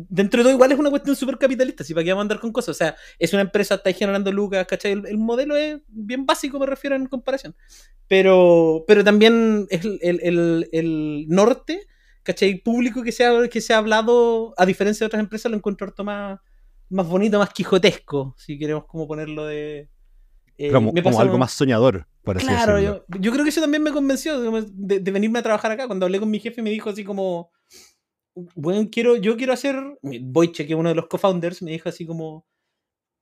dentro 0.08 0.38
de 0.38 0.44
todo 0.44 0.52
igual 0.52 0.72
es 0.72 0.78
una 0.78 0.90
cuestión 0.90 1.16
súper 1.16 1.38
capitalista, 1.38 1.84
si 1.84 1.94
para 1.94 2.04
qué 2.04 2.10
vamos 2.10 2.22
a 2.22 2.26
andar 2.26 2.40
con 2.40 2.52
cosas. 2.52 2.70
O 2.70 2.78
sea, 2.78 2.96
es 3.18 3.32
una 3.32 3.42
empresa, 3.42 3.76
está 3.76 3.92
generando 3.92 4.30
lucas, 4.30 4.66
¿cachai? 4.66 4.92
El, 4.92 5.18
modelo 5.18 5.56
es 5.56 5.80
bien 5.88 6.26
básico, 6.26 6.58
me 6.58 6.66
refiero 6.66 6.96
en 6.96 7.06
comparación. 7.06 7.56
Pero, 8.06 8.84
pero 8.86 9.02
también 9.04 9.66
es 9.70 9.84
el, 9.84 11.26
norte, 11.28 11.86
¿cachai? 12.22 12.62
Público 12.62 13.02
que 13.02 13.12
se, 13.12 13.24
ha, 13.24 13.48
que 13.48 13.60
se 13.60 13.74
ha 13.74 13.78
hablado, 13.78 14.54
a 14.56 14.66
diferencia 14.66 15.04
de 15.04 15.06
otras 15.06 15.20
empresas, 15.20 15.50
lo 15.50 15.56
encuentro 15.56 15.86
harto 15.86 16.04
más, 16.04 16.38
más 16.88 17.06
bonito, 17.06 17.38
más 17.38 17.52
quijotesco, 17.52 18.34
si 18.36 18.58
queremos 18.58 18.84
como 18.86 19.06
ponerlo 19.06 19.46
de... 19.46 19.88
Eh, 20.58 20.70
como, 20.70 20.92
algo 21.18 21.38
más 21.38 21.52
soñador, 21.52 22.06
por 22.22 22.36
así 22.36 22.46
claro, 22.46 22.78
yo, 22.78 23.02
yo, 23.18 23.32
creo 23.32 23.44
que 23.44 23.48
eso 23.48 23.62
también 23.62 23.82
me 23.82 23.92
convenció 23.92 24.38
de, 24.38 25.00
de 25.00 25.10
venirme 25.10 25.38
a 25.38 25.42
trabajar 25.42 25.70
acá. 25.70 25.86
Cuando 25.86 26.04
hablé 26.04 26.20
con 26.20 26.30
mi 26.30 26.38
jefe 26.38 26.60
me 26.60 26.68
dijo 26.68 26.90
así 26.90 27.02
como 27.02 27.50
bueno, 28.54 28.88
quiero, 28.90 29.16
yo 29.16 29.36
quiero 29.36 29.52
hacer, 29.52 29.76
Boyche, 30.02 30.66
que 30.66 30.72
es 30.72 30.78
uno 30.78 30.88
de 30.88 30.94
los 30.94 31.06
co-founders, 31.06 31.62
me 31.62 31.70
dijo 31.70 31.88
así 31.88 32.06
como, 32.06 32.46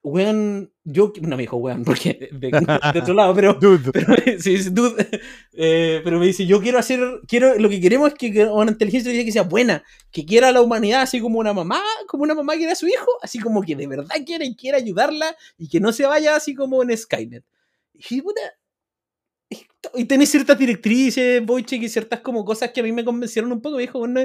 weón, 0.02 0.72
yo, 0.84 1.12
no 1.20 1.36
me 1.36 1.42
dijo 1.42 1.56
weón, 1.56 1.84
porque 1.84 2.30
de, 2.32 2.50
otro 3.02 3.14
lado, 3.14 3.34
pero, 3.34 3.58
pero, 3.92 4.14
sí, 4.38 4.56
dude, 4.70 5.06
eh, 5.52 6.00
pero 6.04 6.18
me 6.18 6.26
dice, 6.26 6.46
yo 6.46 6.60
quiero 6.60 6.78
hacer, 6.78 7.00
quiero, 7.26 7.58
lo 7.58 7.68
que 7.68 7.80
queremos 7.80 8.12
es 8.12 8.14
que 8.14 8.44
una 8.46 8.72
inteligencia 8.72 9.12
que 9.12 9.32
sea 9.32 9.42
buena, 9.42 9.84
que 10.10 10.24
quiera 10.24 10.48
a 10.48 10.52
la 10.52 10.62
humanidad 10.62 11.02
así 11.02 11.20
como 11.20 11.38
una 11.38 11.52
mamá, 11.52 11.82
como 12.06 12.22
una 12.22 12.34
mamá 12.34 12.56
quiere 12.56 12.72
a 12.72 12.76
su 12.76 12.86
hijo, 12.86 13.10
así 13.22 13.38
como 13.38 13.62
que 13.62 13.76
de 13.76 13.86
verdad 13.86 14.14
quiere 14.24 14.46
y 14.46 14.56
quiere 14.56 14.78
ayudarla 14.78 15.36
y 15.56 15.68
que 15.68 15.80
no 15.80 15.92
se 15.92 16.06
vaya 16.06 16.36
así 16.36 16.54
como 16.54 16.82
en 16.82 16.96
Skynet. 16.96 17.44
Y 18.10 18.22
puta, 18.22 18.40
y 19.94 20.04
tenés 20.04 20.30
ciertas 20.30 20.58
directrices, 20.58 21.44
Boyche, 21.44 21.76
y 21.76 21.88
ciertas 21.88 22.20
como 22.20 22.44
cosas 22.44 22.70
que 22.70 22.80
a 22.80 22.82
mí 22.82 22.92
me 22.92 23.04
convencieron 23.04 23.50
un 23.52 23.60
poco, 23.60 23.76
me 23.76 23.82
dijo, 23.82 23.98
bueno, 23.98 24.20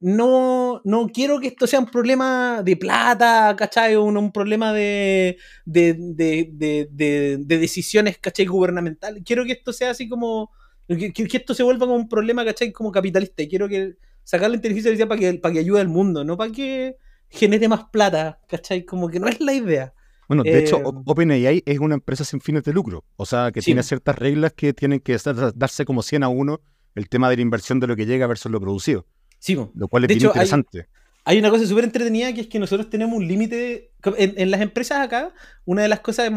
no, 0.00 0.82
no 0.84 1.08
quiero 1.08 1.40
que 1.40 1.48
esto 1.48 1.66
sea 1.66 1.80
un 1.80 1.86
problema 1.86 2.62
de 2.62 2.76
plata, 2.76 3.54
¿cachai? 3.56 3.96
Un, 3.96 4.16
un 4.16 4.30
problema 4.30 4.72
de, 4.72 5.38
de, 5.64 5.96
de, 5.98 6.88
de, 6.90 7.58
decisiones, 7.58 8.18
¿cachai? 8.18 8.46
Gubernamentales. 8.46 9.22
Quiero 9.24 9.44
que 9.44 9.52
esto 9.52 9.72
sea 9.72 9.90
así 9.90 10.08
como. 10.08 10.50
Que, 10.88 11.12
que, 11.12 11.36
esto 11.36 11.54
se 11.54 11.62
vuelva 11.62 11.86
como 11.86 11.96
un 11.96 12.08
problema, 12.08 12.44
¿cachai? 12.44 12.72
Como 12.72 12.92
capitalista. 12.92 13.42
Y 13.42 13.48
quiero 13.48 13.68
que 13.68 13.96
sacar 14.22 14.50
la 14.50 14.56
inteligencia 14.56 14.90
artificial 14.90 15.08
para 15.08 15.20
que, 15.20 15.38
para 15.38 15.54
que 15.54 15.60
ayude 15.60 15.80
al 15.80 15.88
mundo, 15.88 16.24
no 16.24 16.36
para 16.36 16.52
que 16.52 16.96
genere 17.28 17.68
más 17.68 17.84
plata, 17.90 18.40
¿cachai? 18.48 18.84
Como 18.84 19.08
que 19.08 19.18
no 19.18 19.28
es 19.28 19.40
la 19.40 19.54
idea. 19.54 19.94
Bueno, 20.28 20.42
de 20.42 20.58
hecho, 20.58 20.78
eh, 20.78 21.02
OpenAI 21.06 21.62
es 21.64 21.78
una 21.78 21.94
empresa 21.94 22.24
sin 22.24 22.40
fines 22.40 22.64
de 22.64 22.72
lucro. 22.72 23.04
O 23.16 23.26
sea, 23.26 23.52
que 23.52 23.60
tiene 23.62 23.82
ciertas 23.82 24.16
reglas 24.16 24.52
que 24.52 24.72
tienen 24.72 25.00
que 25.00 25.16
darse 25.54 25.84
como 25.84 26.02
100 26.02 26.24
a 26.24 26.28
1 26.28 26.60
el 26.96 27.08
tema 27.08 27.30
de 27.30 27.36
la 27.36 27.42
inversión 27.42 27.78
de 27.78 27.86
lo 27.86 27.96
que 27.96 28.06
llega 28.06 28.26
versus 28.26 28.50
lo 28.50 28.60
producido. 28.60 29.06
Sí, 29.46 29.54
lo 29.54 29.86
cual 29.86 30.02
es 30.02 30.08
bien 30.08 30.22
interesante. 30.22 30.88
Hay, 31.24 31.38
una 31.38 31.50
cosa 31.50 31.64
súper 31.66 31.84
entretenida 31.84 32.32
que 32.32 32.40
es 32.40 32.46
que 32.48 32.58
nosotros 32.58 32.90
tenemos 32.90 33.16
un 33.16 33.28
límite. 33.28 33.92
En, 34.16 34.50
las 34.50 34.60
empresas 34.60 34.98
acá, 34.98 35.32
una 35.64 35.82
de 35.82 35.88
las 35.88 36.00
cosas 36.00 36.32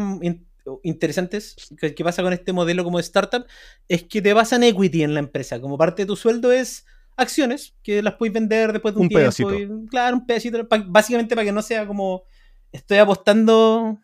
interesantes 0.84 1.56
que, 1.76 2.04
pasa 2.04 2.22
con 2.22 2.32
este 2.32 2.52
modelo 2.52 2.84
como 2.84 2.98
de 2.98 3.02
startup 3.02 3.46
es 3.88 4.04
que 4.04 4.22
te 4.22 4.32
basan 4.32 4.62
equity 4.62 5.02
en 5.02 5.14
la 5.14 5.20
empresa. 5.20 5.60
Como 5.60 5.76
parte 5.76 6.02
de 6.02 6.06
tu 6.06 6.14
sueldo 6.14 6.52
es 6.52 6.86
acciones 7.16 7.74
que 7.82 8.00
las 8.00 8.14
puedes 8.14 8.32
vender 8.32 8.72
después 8.72 8.94
de 8.94 9.00
un, 9.00 9.08
tiempo. 9.08 9.88
claro, 9.90 10.16
un 10.16 10.26
pedacito. 10.26 10.68
básicamente 10.86 11.34
para 11.34 11.44
que 11.44 11.52
no 11.52 11.62
sea 11.62 11.88
como 11.88 12.22
estoy 12.70 12.98
apostando 12.98 13.98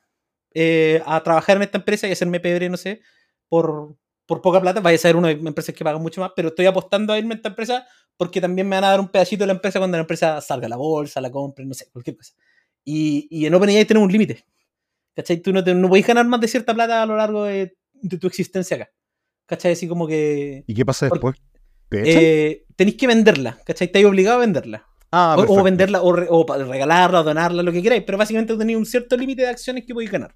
eh, 0.52 1.00
a 1.06 1.22
trabajar 1.22 1.58
en 1.58 1.62
esta 1.62 1.78
empresa 1.78 2.08
y 2.08 2.12
hacerme 2.12 2.40
pebre, 2.40 2.68
no 2.68 2.76
sé, 2.76 3.02
por, 3.48 3.96
por 4.26 4.42
poca 4.42 4.60
plata. 4.60 4.80
Vaya 4.80 4.96
a 4.96 4.98
ser 4.98 5.16
una 5.16 5.28
de 5.28 5.36
las 5.36 5.46
empresas 5.46 5.74
que 5.74 5.84
pagan 5.84 6.02
mucho 6.02 6.20
más, 6.20 6.32
pero 6.36 6.48
estoy 6.48 6.66
apostando 6.66 7.12
a 7.12 7.18
irme 7.18 7.34
a 7.34 7.36
esta 7.36 7.48
empresa 7.48 7.86
porque 8.16 8.40
también 8.40 8.68
me 8.68 8.76
van 8.76 8.84
a 8.84 8.90
dar 8.90 9.00
un 9.00 9.08
pedacito 9.08 9.42
de 9.42 9.48
la 9.48 9.52
empresa 9.54 9.78
cuando 9.78 9.96
la 9.96 10.02
empresa 10.02 10.40
salga 10.40 10.66
a 10.66 10.70
la 10.70 10.76
bolsa, 10.76 11.20
la 11.20 11.30
compre, 11.30 11.64
no 11.64 11.74
sé, 11.74 11.88
cualquier 11.90 12.16
cosa. 12.16 12.34
Y, 12.84 13.26
y 13.30 13.46
en 13.46 13.54
OpenAI 13.54 13.84
tenemos 13.84 14.06
un 14.06 14.12
límite. 14.12 14.44
¿Cachai? 15.14 15.38
Tú 15.38 15.52
no, 15.52 15.64
te, 15.64 15.74
no 15.74 15.88
podés 15.88 16.06
ganar 16.06 16.26
más 16.26 16.40
de 16.40 16.48
cierta 16.48 16.74
plata 16.74 17.02
a 17.02 17.06
lo 17.06 17.16
largo 17.16 17.44
de, 17.44 17.76
de, 17.94 18.18
tu 18.18 18.26
existencia 18.26 18.76
acá. 18.76 18.90
¿Cachai? 19.46 19.72
Así 19.72 19.88
como 19.88 20.06
que... 20.06 20.64
¿Y 20.66 20.74
qué 20.74 20.84
pasa 20.84 21.08
después? 21.08 21.36
Eh, 21.90 22.64
tenéis 22.74 22.96
que 22.96 23.06
venderla, 23.06 23.58
¿cachai? 23.64 23.86
Estáis 23.86 24.04
obligado 24.04 24.36
a 24.36 24.40
venderla. 24.40 24.86
Ah, 25.12 25.36
o, 25.38 25.60
o, 25.60 25.62
venderla, 25.62 26.02
o, 26.02 26.08
o, 26.08 26.64
regalarla, 26.64 27.20
o 27.20 27.24
donarla, 27.24 27.62
lo 27.62 27.72
que 27.72 27.82
queráis, 27.82 28.02
pero 28.04 28.18
básicamente 28.18 28.56
tenéis 28.56 28.76
un 28.76 28.86
cierto 28.86 29.16
límite 29.16 29.42
de 29.42 29.48
acciones 29.48 29.84
que 29.86 29.94
podéis 29.94 30.10
ganar. 30.10 30.34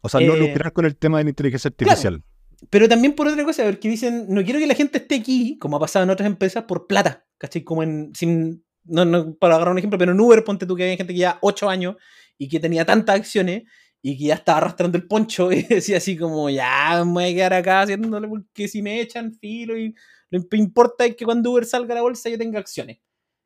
O 0.00 0.08
sea, 0.08 0.20
no 0.20 0.34
eh, 0.34 0.38
lucrar 0.38 0.72
con 0.72 0.86
el 0.86 0.96
tema 0.96 1.18
de 1.18 1.24
la 1.24 1.30
inteligencia 1.30 1.68
artificial. 1.68 2.22
Pero 2.70 2.88
también 2.88 3.14
por 3.14 3.28
otra 3.28 3.44
cosa, 3.44 3.64
porque 3.64 3.88
dicen, 3.88 4.26
no 4.28 4.42
quiero 4.44 4.58
que 4.58 4.66
la 4.66 4.74
gente 4.74 4.98
esté 4.98 5.16
aquí, 5.16 5.58
como 5.58 5.76
ha 5.76 5.80
pasado 5.80 6.04
en 6.04 6.10
otras 6.10 6.26
empresas, 6.26 6.64
por 6.64 6.86
plata, 6.86 7.26
¿cachai? 7.38 7.64
Como 7.64 7.82
en, 7.82 8.12
sin, 8.14 8.64
no, 8.84 9.04
no, 9.04 9.34
para 9.34 9.56
agarrar 9.56 9.72
un 9.72 9.78
ejemplo, 9.78 9.98
pero 9.98 10.12
en 10.12 10.20
Uber, 10.20 10.44
ponte 10.44 10.66
tú 10.66 10.76
que 10.76 10.84
había 10.84 10.96
gente 10.96 11.12
que 11.12 11.20
ya 11.20 11.38
8 11.42 11.68
años 11.68 11.96
y 12.38 12.48
que 12.48 12.60
tenía 12.60 12.84
tantas 12.84 13.16
acciones 13.16 13.64
y 14.00 14.18
que 14.18 14.24
ya 14.24 14.34
estaba 14.34 14.58
arrastrando 14.58 14.98
el 14.98 15.06
poncho 15.06 15.52
y 15.52 15.62
decía 15.62 15.98
así 15.98 16.16
como, 16.16 16.50
ya 16.50 17.02
me 17.04 17.12
voy 17.12 17.24
a 17.24 17.34
quedar 17.34 17.54
acá 17.54 17.82
haciéndole 17.82 18.28
porque 18.28 18.68
si 18.68 18.82
me 18.82 19.00
echan 19.00 19.34
filo 19.34 19.76
y 19.78 19.94
lo 20.30 20.48
que 20.48 20.56
importa 20.56 21.04
es 21.04 21.14
que 21.14 21.24
cuando 21.24 21.50
Uber 21.50 21.64
salga 21.64 21.92
a 21.92 21.96
la 21.96 22.02
bolsa 22.02 22.28
yo 22.28 22.38
tenga 22.38 22.58
acciones. 22.58 22.98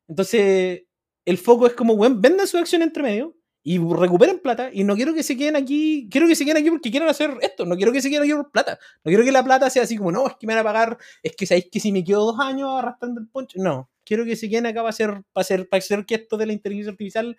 Entonces, 0.08 0.84
el 1.24 1.38
foco 1.38 1.66
es 1.66 1.74
como, 1.74 1.96
bueno, 1.96 2.16
vendan 2.18 2.46
su 2.46 2.58
acción 2.58 2.82
entre 2.82 3.02
medio 3.02 3.35
y 3.68 3.78
recuperen 3.78 4.38
plata 4.38 4.70
y 4.72 4.84
no 4.84 4.94
quiero 4.94 5.12
que 5.12 5.24
se 5.24 5.36
queden 5.36 5.56
aquí, 5.56 6.06
quiero 6.08 6.28
que 6.28 6.36
se 6.36 6.44
queden 6.44 6.58
aquí 6.58 6.70
porque 6.70 6.88
quieran 6.88 7.08
hacer 7.08 7.36
esto, 7.40 7.66
no 7.66 7.74
quiero 7.74 7.90
que 7.90 8.00
se 8.00 8.08
queden 8.08 8.22
aquí 8.22 8.32
por 8.32 8.52
plata, 8.52 8.78
no 9.02 9.08
quiero 9.10 9.24
que 9.24 9.32
la 9.32 9.42
plata 9.42 9.68
sea 9.70 9.82
así 9.82 9.96
como, 9.96 10.12
no, 10.12 10.28
es 10.28 10.34
que 10.38 10.46
me 10.46 10.54
van 10.54 10.60
a 10.60 10.64
pagar, 10.64 10.98
es 11.20 11.34
que 11.34 11.46
sabéis 11.46 11.66
que 11.72 11.80
si 11.80 11.90
me 11.90 12.04
quedo 12.04 12.26
dos 12.26 12.38
años 12.38 12.70
arrastrando 12.78 13.20
el 13.20 13.26
poncho, 13.26 13.58
no, 13.60 13.90
quiero 14.04 14.24
que 14.24 14.36
se 14.36 14.48
queden 14.48 14.66
acá 14.66 14.82
para 14.82 14.90
hacer, 14.90 15.10
para 15.32 15.42
hacer, 15.42 15.68
para 15.68 15.78
hacer 15.80 16.06
que 16.06 16.14
esto 16.14 16.36
de 16.36 16.46
la 16.46 16.52
inteligencia 16.52 16.92
artificial 16.92 17.36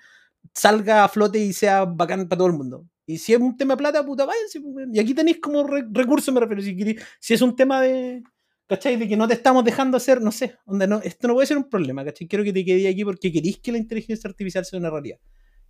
salga 0.54 1.06
a 1.06 1.08
flote 1.08 1.40
y 1.40 1.54
sea 1.54 1.86
bacán 1.86 2.28
para 2.28 2.40
todo 2.40 2.48
el 2.50 2.56
mundo. 2.56 2.86
Y 3.06 3.20
si 3.20 3.34
es 3.34 3.40
un 3.40 3.56
tema 3.56 3.76
de 3.76 3.78
plata, 3.78 4.06
puta, 4.06 4.26
váyanse. 4.26 4.60
Pues, 4.60 4.86
y 4.92 5.00
aquí 5.00 5.14
tenéis 5.14 5.40
como 5.40 5.66
recursos, 5.66 6.34
me 6.34 6.42
refiero. 6.42 6.62
Si, 6.62 6.76
si 7.22 7.34
es 7.36 7.42
un 7.42 7.56
tema 7.56 7.82
de, 7.82 8.22
¿cachai? 8.68 8.98
De 8.98 9.08
que 9.08 9.16
no 9.16 9.30
te 9.30 9.34
estamos 9.34 9.64
dejando 9.64 9.96
hacer, 9.96 10.22
no 10.22 10.34
sé, 10.34 10.58
donde 10.66 10.88
no, 10.88 11.00
esto 11.02 11.30
no 11.30 11.36
puede 11.36 11.48
ser 11.48 11.56
un 11.56 11.70
problema, 11.70 12.04
¿cachai? 12.04 12.28
Quiero 12.28 12.44
que 12.44 12.52
te 12.52 12.66
quede 12.66 12.90
aquí 12.90 13.06
porque 13.06 13.32
queréis 13.32 13.60
que 13.60 13.72
la 13.72 13.78
inteligencia 13.78 14.30
artificial 14.30 14.66
sea 14.66 14.78
una 14.78 14.90
realidad. 14.90 15.20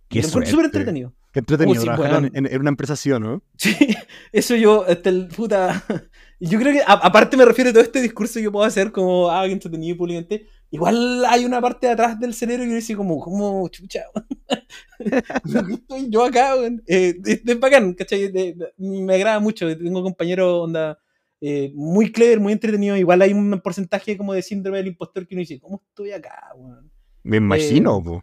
Qué 0.08 0.22
súper 0.22 0.64
entretenido. 0.64 1.12
Qué 1.32 1.40
entretenido 1.40 1.82
trabajar 1.82 2.30
en, 2.32 2.60
una 2.60 2.70
empresa 2.70 2.94
así, 2.94 3.12
¿o 3.12 3.20
no? 3.20 3.42
Sí, 3.56 3.76
eso 4.32 4.56
yo, 4.56 4.86
este, 4.86 5.10
el 5.10 5.28
puta. 5.28 5.84
Yo 6.40 6.56
creo 6.60 6.72
que, 6.72 6.82
aparte 6.86 7.36
me 7.36 7.44
refiero 7.44 7.70
a 7.70 7.72
todo 7.72 7.82
este 7.82 8.00
discurso 8.00 8.34
que 8.34 8.44
yo 8.44 8.52
puedo 8.52 8.64
hacer 8.64 8.92
como, 8.92 9.28
ah, 9.28 9.44
entretenido 9.44 9.96
públicamente. 9.96 10.46
Igual 10.70 11.24
hay 11.24 11.44
una 11.44 11.60
parte 11.60 11.88
de 11.88 11.94
atrás 11.94 12.20
del 12.20 12.32
cerebro 12.32 12.62
que 12.62 12.76
dice 12.76 12.94
como, 12.94 13.18
como, 13.18 13.68
chucha, 13.70 14.04
estoy 15.72 16.08
yo 16.08 16.24
acá, 16.24 16.54
eh, 16.86 17.18
es, 17.24 17.58
bacán, 17.58 17.92
¿cachai? 17.92 18.32
me 18.76 19.14
agrada 19.16 19.40
mucho. 19.40 19.66
Tengo 19.76 20.00
compañeros, 20.00 20.62
onda, 20.62 20.96
eh, 21.40 21.72
muy 21.74 22.12
clever, 22.12 22.38
muy 22.38 22.52
entretenido. 22.52 22.96
Igual 22.96 23.22
hay 23.22 23.32
un 23.32 23.60
porcentaje 23.60 24.16
como 24.16 24.32
de 24.32 24.42
síndrome 24.42 24.78
del 24.78 24.86
impostor 24.86 25.26
que 25.26 25.34
uno 25.34 25.40
dice, 25.40 25.58
¿cómo 25.58 25.82
estoy 25.88 26.12
acá, 26.12 26.52
Me 27.24 27.38
imagino, 27.38 28.00
eh, 28.06 28.20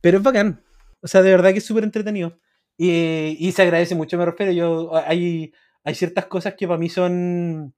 Pero 0.00 0.16
es 0.16 0.22
bacán. 0.22 0.62
O 1.06 1.08
sea, 1.08 1.22
de 1.22 1.30
verdad 1.30 1.52
que 1.52 1.58
es 1.58 1.64
súper 1.64 1.84
entretenido. 1.84 2.36
Y, 2.76 3.52
se 3.54 3.62
agradece 3.62 3.94
mucho, 3.94 4.18
me 4.18 4.26
refiero. 4.26 4.50
Yo, 4.50 4.90
hay, 4.92 5.52
hay 5.84 5.94
ciertas 5.94 6.26
cosas 6.26 6.54
que 6.58 6.66
para 6.66 6.80
mí 6.80 6.88
son 6.88 7.72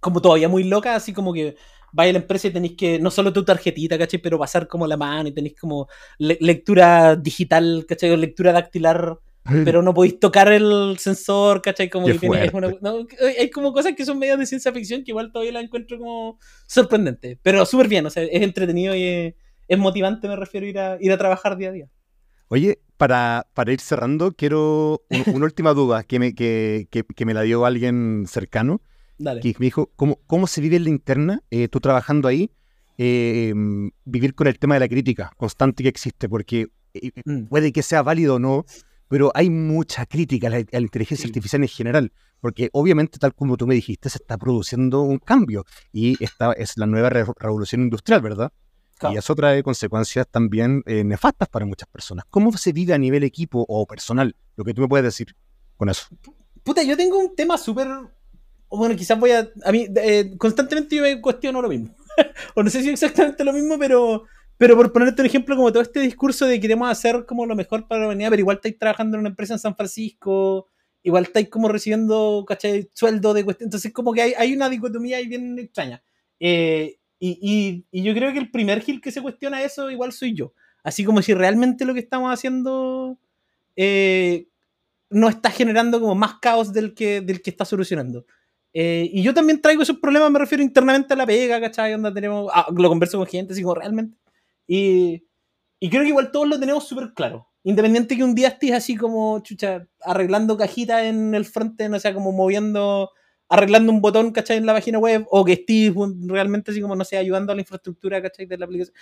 como 0.00 0.20
todavía 0.20 0.50
muy 0.50 0.64
locas, 0.64 0.94
así 0.94 1.14
como 1.14 1.32
que 1.32 1.56
vaya 1.94 2.10
a 2.10 2.12
la 2.12 2.18
empresa 2.18 2.48
y 2.48 2.50
tenéis 2.50 2.76
que, 2.76 2.98
no 2.98 3.10
solo 3.10 3.32
tu 3.32 3.42
tarjetita, 3.42 3.96
¿cachai? 3.96 4.20
Pero 4.20 4.38
pasar 4.38 4.68
como 4.68 4.86
la 4.86 4.98
mano 4.98 5.30
y 5.30 5.32
tenéis 5.32 5.58
como 5.58 5.88
lectura 6.18 7.16
digital, 7.16 7.86
¿cachai? 7.88 8.10
O 8.10 8.18
lectura 8.18 8.52
dactilar, 8.52 9.18
pero 9.64 9.80
no 9.80 9.94
podéis 9.94 10.20
tocar 10.20 10.52
el 10.52 10.98
sensor, 10.98 11.62
¿cachai? 11.62 11.88
Como 11.88 12.06
que 12.06 12.18
tienes 12.18 12.52
una, 12.52 12.70
hay 13.38 13.48
como 13.48 13.72
cosas 13.72 13.94
que 13.96 14.04
son 14.04 14.18
medias 14.18 14.38
de 14.38 14.44
ciencia 14.44 14.74
ficción 14.74 15.04
que 15.04 15.12
igual 15.12 15.32
todavía 15.32 15.52
la 15.52 15.62
encuentro 15.62 15.96
como 15.96 16.38
sorprendente, 16.66 17.40
pero 17.42 17.64
súper 17.64 17.88
bien, 17.88 18.04
o 18.04 18.10
sea, 18.10 18.24
es 18.24 18.42
entretenido 18.42 18.94
y 18.94 19.34
es, 19.66 19.78
motivante, 19.78 20.28
me 20.28 20.36
refiero, 20.36 20.66
ir 20.66 20.78
a, 20.78 20.98
ir 21.00 21.12
a 21.12 21.16
trabajar 21.16 21.56
día 21.56 21.70
a 21.70 21.72
día. 21.72 21.88
Oye, 22.48 22.80
para, 22.96 23.46
para 23.54 23.72
ir 23.72 23.80
cerrando, 23.80 24.32
quiero 24.32 25.02
una 25.26 25.44
última 25.44 25.74
duda 25.74 26.02
que 26.02 26.18
me, 26.18 26.34
que, 26.34 26.88
que, 26.90 27.24
me 27.24 27.34
la 27.34 27.42
dio 27.42 27.64
alguien 27.64 28.24
cercano. 28.26 28.82
Dale. 29.18 29.40
Que 29.40 29.54
me 29.58 29.66
dijo, 29.66 29.90
¿cómo, 29.96 30.20
cómo 30.26 30.46
se 30.46 30.60
vive 30.60 30.76
en 30.76 30.84
la 30.84 30.90
interna, 30.90 31.42
eh, 31.50 31.68
tú 31.68 31.80
trabajando 31.80 32.28
ahí, 32.28 32.50
eh, 32.98 33.52
vivir 34.04 34.34
con 34.34 34.46
el 34.46 34.58
tema 34.58 34.74
de 34.74 34.80
la 34.80 34.88
crítica 34.88 35.32
constante 35.36 35.82
que 35.82 35.88
existe? 35.88 36.28
Porque 36.28 36.68
eh, 36.94 37.10
mm. 37.24 37.44
puede 37.44 37.72
que 37.72 37.82
sea 37.82 38.02
válido 38.02 38.36
o 38.36 38.38
no, 38.38 38.64
pero 39.08 39.32
hay 39.34 39.50
mucha 39.50 40.06
crítica 40.06 40.48
a 40.48 40.50
la, 40.50 40.80
inteligencia 40.80 41.26
artificial 41.26 41.62
en 41.62 41.68
general, 41.68 42.12
porque 42.40 42.68
obviamente, 42.72 43.18
tal 43.18 43.34
como 43.34 43.56
tú 43.56 43.66
me 43.66 43.74
dijiste, 43.74 44.08
se 44.08 44.18
está 44.18 44.38
produciendo 44.38 45.02
un 45.02 45.18
cambio 45.18 45.64
y 45.92 46.22
esta 46.22 46.52
es 46.52 46.76
la 46.76 46.86
nueva 46.86 47.10
revolución 47.10 47.82
industrial, 47.82 48.20
¿verdad? 48.20 48.52
Y 49.12 49.16
eso 49.16 49.34
trae 49.34 49.62
consecuencias 49.62 50.26
también 50.28 50.82
eh, 50.86 51.04
nefastas 51.04 51.48
para 51.48 51.66
muchas 51.66 51.88
personas. 51.88 52.24
¿Cómo 52.30 52.52
se 52.56 52.72
vive 52.72 52.94
a 52.94 52.98
nivel 52.98 53.24
equipo 53.24 53.64
o 53.68 53.86
personal? 53.86 54.34
Lo 54.56 54.64
que 54.64 54.74
tú 54.74 54.82
me 54.82 54.88
puedes 54.88 55.04
decir 55.04 55.34
con 55.76 55.88
eso. 55.88 56.06
Puta, 56.62 56.82
yo 56.82 56.96
tengo 56.96 57.18
un 57.18 57.34
tema 57.34 57.56
súper... 57.56 57.88
Bueno, 58.68 58.96
quizás 58.96 59.18
voy 59.18 59.30
a... 59.30 59.48
A 59.64 59.72
mí, 59.72 59.86
eh, 59.96 60.34
constantemente 60.36 60.96
yo 60.96 61.02
me 61.02 61.20
cuestiono 61.20 61.62
lo 61.62 61.68
mismo. 61.68 61.94
o 62.54 62.62
no 62.62 62.70
sé 62.70 62.82
si 62.82 62.90
exactamente 62.90 63.44
lo 63.44 63.52
mismo, 63.52 63.78
pero, 63.78 64.24
pero 64.56 64.76
por 64.76 64.92
ponerte 64.92 65.22
un 65.22 65.26
ejemplo, 65.26 65.56
como 65.56 65.72
todo 65.72 65.82
este 65.82 66.00
discurso 66.00 66.46
de 66.46 66.60
queremos 66.60 66.90
hacer 66.90 67.24
como 67.26 67.46
lo 67.46 67.56
mejor 67.56 67.86
para 67.86 68.02
la 68.02 68.06
humanidad, 68.08 68.30
pero 68.30 68.40
igual 68.40 68.56
estáis 68.56 68.78
trabajando 68.78 69.16
en 69.16 69.20
una 69.20 69.30
empresa 69.30 69.54
en 69.54 69.60
San 69.60 69.76
Francisco, 69.76 70.66
igual 71.02 71.24
estáis 71.24 71.48
como 71.48 71.68
recibiendo, 71.68 72.44
¿cachai? 72.46 72.90
Sueldo 72.92 73.34
de 73.34 73.44
cuestión. 73.44 73.68
Entonces, 73.68 73.92
como 73.92 74.12
que 74.12 74.22
hay, 74.22 74.34
hay 74.36 74.52
una 74.54 74.68
dicotomía 74.68 75.18
ahí 75.18 75.28
bien 75.28 75.58
extraña. 75.58 76.02
Eh, 76.40 76.97
y, 77.20 77.84
y, 77.90 78.02
yo 78.02 78.14
creo 78.14 78.32
que 78.32 78.38
el 78.38 78.50
primer 78.50 78.80
Gil 78.80 79.00
que 79.00 79.10
se 79.10 79.22
cuestiona 79.22 79.62
eso, 79.62 79.90
igual 79.90 80.12
soy 80.12 80.34
yo. 80.34 80.52
Así 80.84 81.04
como 81.04 81.20
si 81.22 81.34
realmente 81.34 81.84
lo 81.84 81.94
que 81.94 82.00
estamos 82.00 82.32
haciendo 82.32 83.18
eh, 83.76 84.48
no 85.10 85.28
está 85.28 85.50
generando 85.50 86.00
como 86.00 86.14
más 86.14 86.34
caos 86.40 86.72
del 86.72 86.94
que, 86.94 87.20
del 87.20 87.42
que 87.42 87.50
está 87.50 87.64
solucionando. 87.64 88.26
Eh, 88.72 89.08
y 89.12 89.22
yo 89.22 89.34
también 89.34 89.60
traigo 89.60 89.82
esos 89.82 89.98
problemas, 89.98 90.30
me 90.30 90.38
refiero 90.38 90.62
internamente 90.62 91.14
a 91.14 91.16
la 91.16 91.26
pega, 91.26 91.60
¿cachai? 91.60 91.92
Donde 91.92 92.12
tenemos, 92.12 92.50
ah, 92.54 92.66
lo 92.76 92.88
converso 92.88 93.18
con 93.18 93.26
gente, 93.26 93.52
así 93.52 93.62
como 93.62 93.74
realmente. 93.74 94.16
Y, 94.66 95.24
y 95.80 95.90
creo 95.90 96.02
que 96.02 96.08
igual 96.08 96.30
todos 96.30 96.48
lo 96.48 96.60
tenemos 96.60 96.86
súper 96.86 97.12
claro. 97.14 97.48
Independiente 97.64 98.16
que 98.16 98.24
un 98.24 98.34
día 98.34 98.48
estés 98.48 98.72
así 98.72 98.96
como, 98.96 99.40
chucha, 99.40 99.86
arreglando 100.00 100.56
cajitas 100.56 101.04
en 101.04 101.34
el 101.34 101.44
frontend, 101.44 101.94
o 101.94 102.00
sea, 102.00 102.14
como 102.14 102.32
moviendo, 102.32 103.10
arreglando 103.48 103.92
un 103.92 104.00
botón, 104.00 104.32
¿cachai? 104.32 104.58
En 104.58 104.66
la 104.66 104.74
página 104.74 104.98
web, 104.98 105.26
o 105.30 105.44
que 105.44 105.52
estés 105.54 105.92
realmente 106.26 106.70
así 106.70 106.80
como, 106.80 106.94
no 106.96 107.04
sé, 107.04 107.16
ayudando 107.16 107.52
a 107.52 107.54
la 107.54 107.62
infraestructura, 107.62 108.20
¿cachai? 108.20 108.46
De 108.46 108.58
la 108.58 108.66
aplicación. 108.66 108.94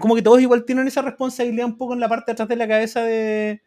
Como 0.00 0.16
que 0.16 0.22
todos 0.22 0.40
igual 0.40 0.64
tienen 0.64 0.86
esa 0.88 1.02
responsabilidad 1.02 1.66
un 1.66 1.76
poco 1.76 1.94
en 1.94 2.00
la 2.00 2.08
parte 2.08 2.26
de 2.26 2.32
atrás 2.32 2.48
de 2.48 2.56
la 2.56 2.68
cabeza 2.68 3.02
de, 3.02 3.62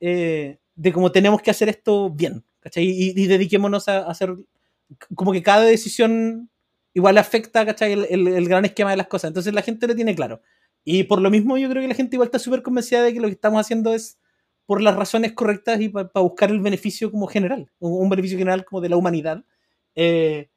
eh, 0.00 0.58
de 0.74 0.92
cómo 0.92 1.12
tenemos 1.12 1.42
que 1.42 1.50
hacer 1.50 1.68
esto 1.68 2.10
bien, 2.10 2.44
¿cachai? 2.60 2.84
Y, 2.84 3.12
y 3.16 3.26
dediquémonos 3.26 3.88
a, 3.88 4.06
hacer, 4.06 4.34
como 5.14 5.32
que 5.32 5.42
cada 5.42 5.62
decisión 5.62 6.50
igual 6.94 7.18
afecta, 7.18 7.66
¿cachai? 7.66 7.92
El, 7.92 8.28
el, 8.28 8.48
gran 8.48 8.64
esquema 8.64 8.90
de 8.92 8.96
las 8.96 9.08
cosas. 9.08 9.28
Entonces 9.28 9.52
la 9.52 9.62
gente 9.62 9.86
lo 9.86 9.94
tiene 9.94 10.14
claro. 10.14 10.40
Y 10.84 11.04
por 11.04 11.20
lo 11.20 11.30
mismo 11.30 11.58
yo 11.58 11.68
creo 11.68 11.82
que 11.82 11.88
la 11.88 11.94
gente 11.94 12.16
igual 12.16 12.28
está 12.28 12.38
súper 12.38 12.62
convencida 12.62 13.02
de 13.02 13.12
que 13.12 13.20
lo 13.20 13.28
que 13.28 13.34
estamos 13.34 13.60
haciendo 13.60 13.92
es 13.94 14.18
por 14.66 14.80
las 14.80 14.96
razones 14.96 15.32
correctas 15.32 15.80
y 15.80 15.88
para 15.88 16.08
buscar 16.14 16.50
el 16.50 16.60
beneficio 16.60 17.10
como 17.10 17.26
general, 17.26 17.70
un, 17.78 18.08
beneficio 18.08 18.38
general 18.38 18.64
como 18.64 18.80
de 18.80 18.88
la 18.88 18.96
humanidad. 18.96 19.44
Eh, 19.94 20.50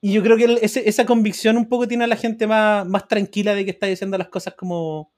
y 0.00 0.12
yo 0.12 0.22
creo 0.22 0.36
que 0.36 0.58
esa 0.62 1.06
convicción 1.06 1.56
un 1.56 1.68
poco 1.68 1.88
tiene 1.88 2.04
a 2.04 2.06
la 2.06 2.16
gente 2.16 2.46
más, 2.46 2.86
más 2.86 3.08
tranquila 3.08 3.54
de 3.54 3.64
que 3.64 3.70
está 3.70 3.86
diciendo 3.86 4.18
las 4.18 4.28
cosas 4.28 4.54
como 4.54 5.12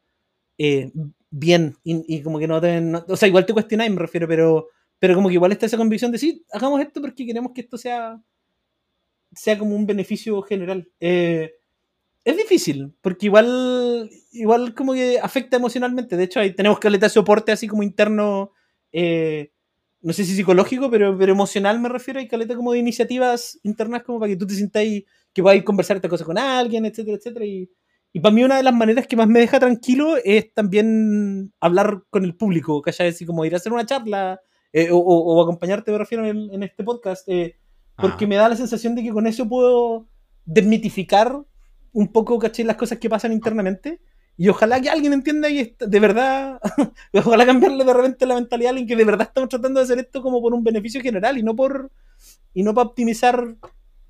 eh, 0.58 0.92
bien 1.30 1.76
y, 1.82 2.22
como 2.22 2.38
que 2.38 2.46
no 2.46 2.60
deben... 2.60 2.94
o 2.94 3.16
sea, 3.16 3.28
igual 3.28 3.46
te 3.46 3.52
cuestionáis, 3.52 3.90
me 3.90 3.98
refiero, 3.98 4.28
pero, 4.28 4.68
pero 4.98 5.14
como 5.14 5.28
que 5.28 5.34
igual 5.34 5.52
está 5.52 5.66
esa 5.66 5.76
convicción 5.76 6.12
de 6.12 6.18
sí, 6.18 6.44
hagamos 6.52 6.80
esto 6.80 7.00
porque 7.00 7.26
queremos 7.26 7.52
que 7.52 7.62
esto 7.62 7.76
sea 7.78 8.20
sea 9.36 9.58
como 9.58 9.76
un 9.76 9.86
beneficio 9.86 10.40
general. 10.42 10.88
Eh, 11.00 11.52
es 12.26 12.36
difícil, 12.36 12.92
porque 13.02 13.26
igual, 13.26 14.10
igual 14.32 14.74
como 14.74 14.94
que 14.94 15.20
afecta 15.20 15.58
emocionalmente. 15.58 16.16
De 16.16 16.24
hecho, 16.24 16.40
ahí 16.40 16.52
tenemos 16.52 16.80
que 16.80 16.90
de 16.90 17.08
soporte 17.08 17.52
así 17.52 17.68
como 17.68 17.84
interno, 17.84 18.50
eh, 18.90 19.52
no 20.00 20.12
sé 20.12 20.24
si 20.24 20.34
psicológico, 20.34 20.90
pero, 20.90 21.16
pero 21.16 21.30
emocional 21.30 21.78
me 21.78 21.88
refiero. 21.88 22.18
Hay 22.18 22.26
caleta 22.26 22.56
como 22.56 22.72
de 22.72 22.80
iniciativas 22.80 23.60
internas 23.62 24.02
como 24.02 24.18
para 24.18 24.30
que 24.30 24.36
tú 24.36 24.44
te 24.44 24.54
sientas 24.54 24.82
que 25.32 25.40
podáis 25.40 25.62
conversar 25.62 25.98
esta 25.98 26.08
cosa 26.08 26.24
con 26.24 26.36
alguien, 26.36 26.84
etcétera, 26.84 27.16
etcétera. 27.16 27.46
Y, 27.46 27.70
y 28.12 28.18
para 28.18 28.34
mí 28.34 28.42
una 28.42 28.56
de 28.56 28.64
las 28.64 28.74
maneras 28.74 29.06
que 29.06 29.14
más 29.14 29.28
me 29.28 29.38
deja 29.38 29.60
tranquilo 29.60 30.16
es 30.24 30.52
también 30.52 31.52
hablar 31.60 32.02
con 32.10 32.24
el 32.24 32.34
público, 32.34 32.82
que 32.82 32.90
haya 32.90 33.06
así 33.06 33.24
como 33.24 33.44
ir 33.44 33.54
a 33.54 33.58
hacer 33.58 33.72
una 33.72 33.86
charla 33.86 34.40
eh, 34.72 34.88
o, 34.90 34.98
o, 34.98 35.42
acompañarte, 35.44 35.92
me 35.92 35.98
refiero, 35.98 36.26
en, 36.26 36.52
en 36.52 36.64
este 36.64 36.82
podcast. 36.82 37.28
Eh, 37.28 37.56
porque 37.96 38.24
ah. 38.24 38.28
me 38.28 38.34
da 38.34 38.48
la 38.48 38.56
sensación 38.56 38.96
de 38.96 39.04
que 39.04 39.12
con 39.12 39.28
eso 39.28 39.48
puedo 39.48 40.08
desmitificar 40.44 41.46
un 41.96 42.08
poco, 42.08 42.38
¿caché? 42.38 42.62
Las 42.62 42.76
cosas 42.76 42.98
que 42.98 43.08
pasan 43.08 43.32
internamente. 43.32 44.00
Y 44.36 44.48
ojalá 44.50 44.78
que 44.82 44.90
alguien 44.90 45.14
entienda 45.14 45.48
y 45.48 45.74
de 45.78 46.00
verdad, 46.00 46.60
ojalá 47.14 47.46
cambiarle 47.46 47.84
de 47.84 47.94
repente 47.94 48.26
la 48.26 48.34
mentalidad 48.34 48.68
a 48.68 48.70
alguien 48.72 48.86
que 48.86 48.96
de 48.96 49.04
verdad 49.04 49.28
estamos 49.28 49.48
tratando 49.48 49.80
de 49.80 49.84
hacer 49.84 49.98
esto 49.98 50.20
como 50.20 50.42
por 50.42 50.52
un 50.52 50.62
beneficio 50.62 51.00
general 51.00 51.38
y 51.38 51.42
no 51.42 51.56
por 51.56 51.90
y 52.52 52.62
no 52.62 52.74
para 52.74 52.88
optimizar 52.88 53.56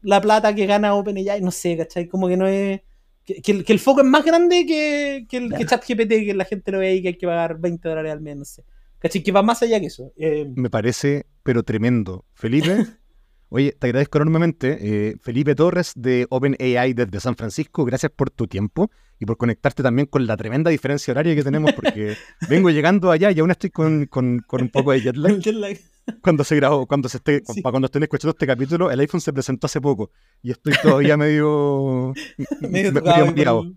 la 0.02 0.20
plata 0.20 0.52
que 0.52 0.66
gana 0.66 0.94
OpenAI, 0.94 1.40
no 1.42 1.52
sé, 1.52 1.76
¿cachai? 1.76 2.08
Como 2.08 2.26
que 2.26 2.36
no 2.36 2.48
es... 2.48 2.80
Que, 3.24 3.64
el, 3.66 3.78
foco 3.78 4.00
es 4.00 4.06
más 4.06 4.24
grande 4.24 4.66
que, 4.66 5.26
que 5.28 5.36
el 5.36 5.52
que 5.52 5.66
ChatGPT, 5.66 6.08
que 6.26 6.34
la 6.34 6.44
gente 6.44 6.72
lo 6.72 6.78
ve 6.78 6.96
y 6.96 7.02
que 7.02 7.08
hay 7.08 7.16
que 7.16 7.26
pagar 7.26 7.58
20 7.58 7.88
dólares 7.88 8.12
al 8.12 8.20
mes, 8.20 8.36
no 8.36 8.44
sé. 8.44 8.64
¿Cachai? 8.98 9.22
Que 9.22 9.32
va 9.32 9.42
más 9.42 9.62
allá 9.62 9.78
que 9.80 9.86
eso. 9.86 10.12
Eh, 10.16 10.48
Me 10.54 10.70
parece, 10.70 11.26
pero 11.42 11.62
tremendo. 11.62 12.24
Felipe, 12.34 12.86
Oye, 13.48 13.76
te 13.78 13.86
agradezco 13.86 14.18
enormemente. 14.18 14.78
Eh, 14.80 15.16
Felipe 15.22 15.54
Torres 15.54 15.92
de 15.94 16.26
OpenAI 16.30 16.94
desde 16.94 17.20
San 17.20 17.36
Francisco, 17.36 17.84
gracias 17.84 18.10
por 18.14 18.30
tu 18.30 18.46
tiempo 18.46 18.90
y 19.20 19.24
por 19.24 19.36
conectarte 19.36 19.82
también 19.82 20.06
con 20.06 20.26
la 20.26 20.36
tremenda 20.36 20.70
diferencia 20.70 21.12
horaria 21.12 21.34
que 21.34 21.44
tenemos, 21.44 21.72
porque 21.72 22.16
vengo 22.48 22.70
llegando 22.70 23.10
allá 23.10 23.30
y 23.30 23.38
aún 23.38 23.50
estoy 23.50 23.70
con, 23.70 24.06
con, 24.06 24.44
un 24.50 24.68
poco 24.68 24.92
de 24.92 25.00
jet 25.02 25.16
lag. 25.16 25.78
Cuando 26.22 26.44
se 26.44 26.54
grabó, 26.54 26.86
cuando 26.86 27.08
se 27.08 27.16
esté, 27.16 27.42
cuando 27.62 27.86
estén 27.86 28.02
escuchando 28.04 28.30
este 28.30 28.46
capítulo, 28.46 28.90
el 28.92 29.00
iPhone 29.00 29.20
se 29.20 29.32
presentó 29.32 29.66
hace 29.66 29.80
poco 29.80 30.10
y 30.40 30.52
estoy 30.52 30.74
todavía 30.80 31.16
medio, 31.16 32.12
medio, 32.60 32.92
mareado, 32.92 33.72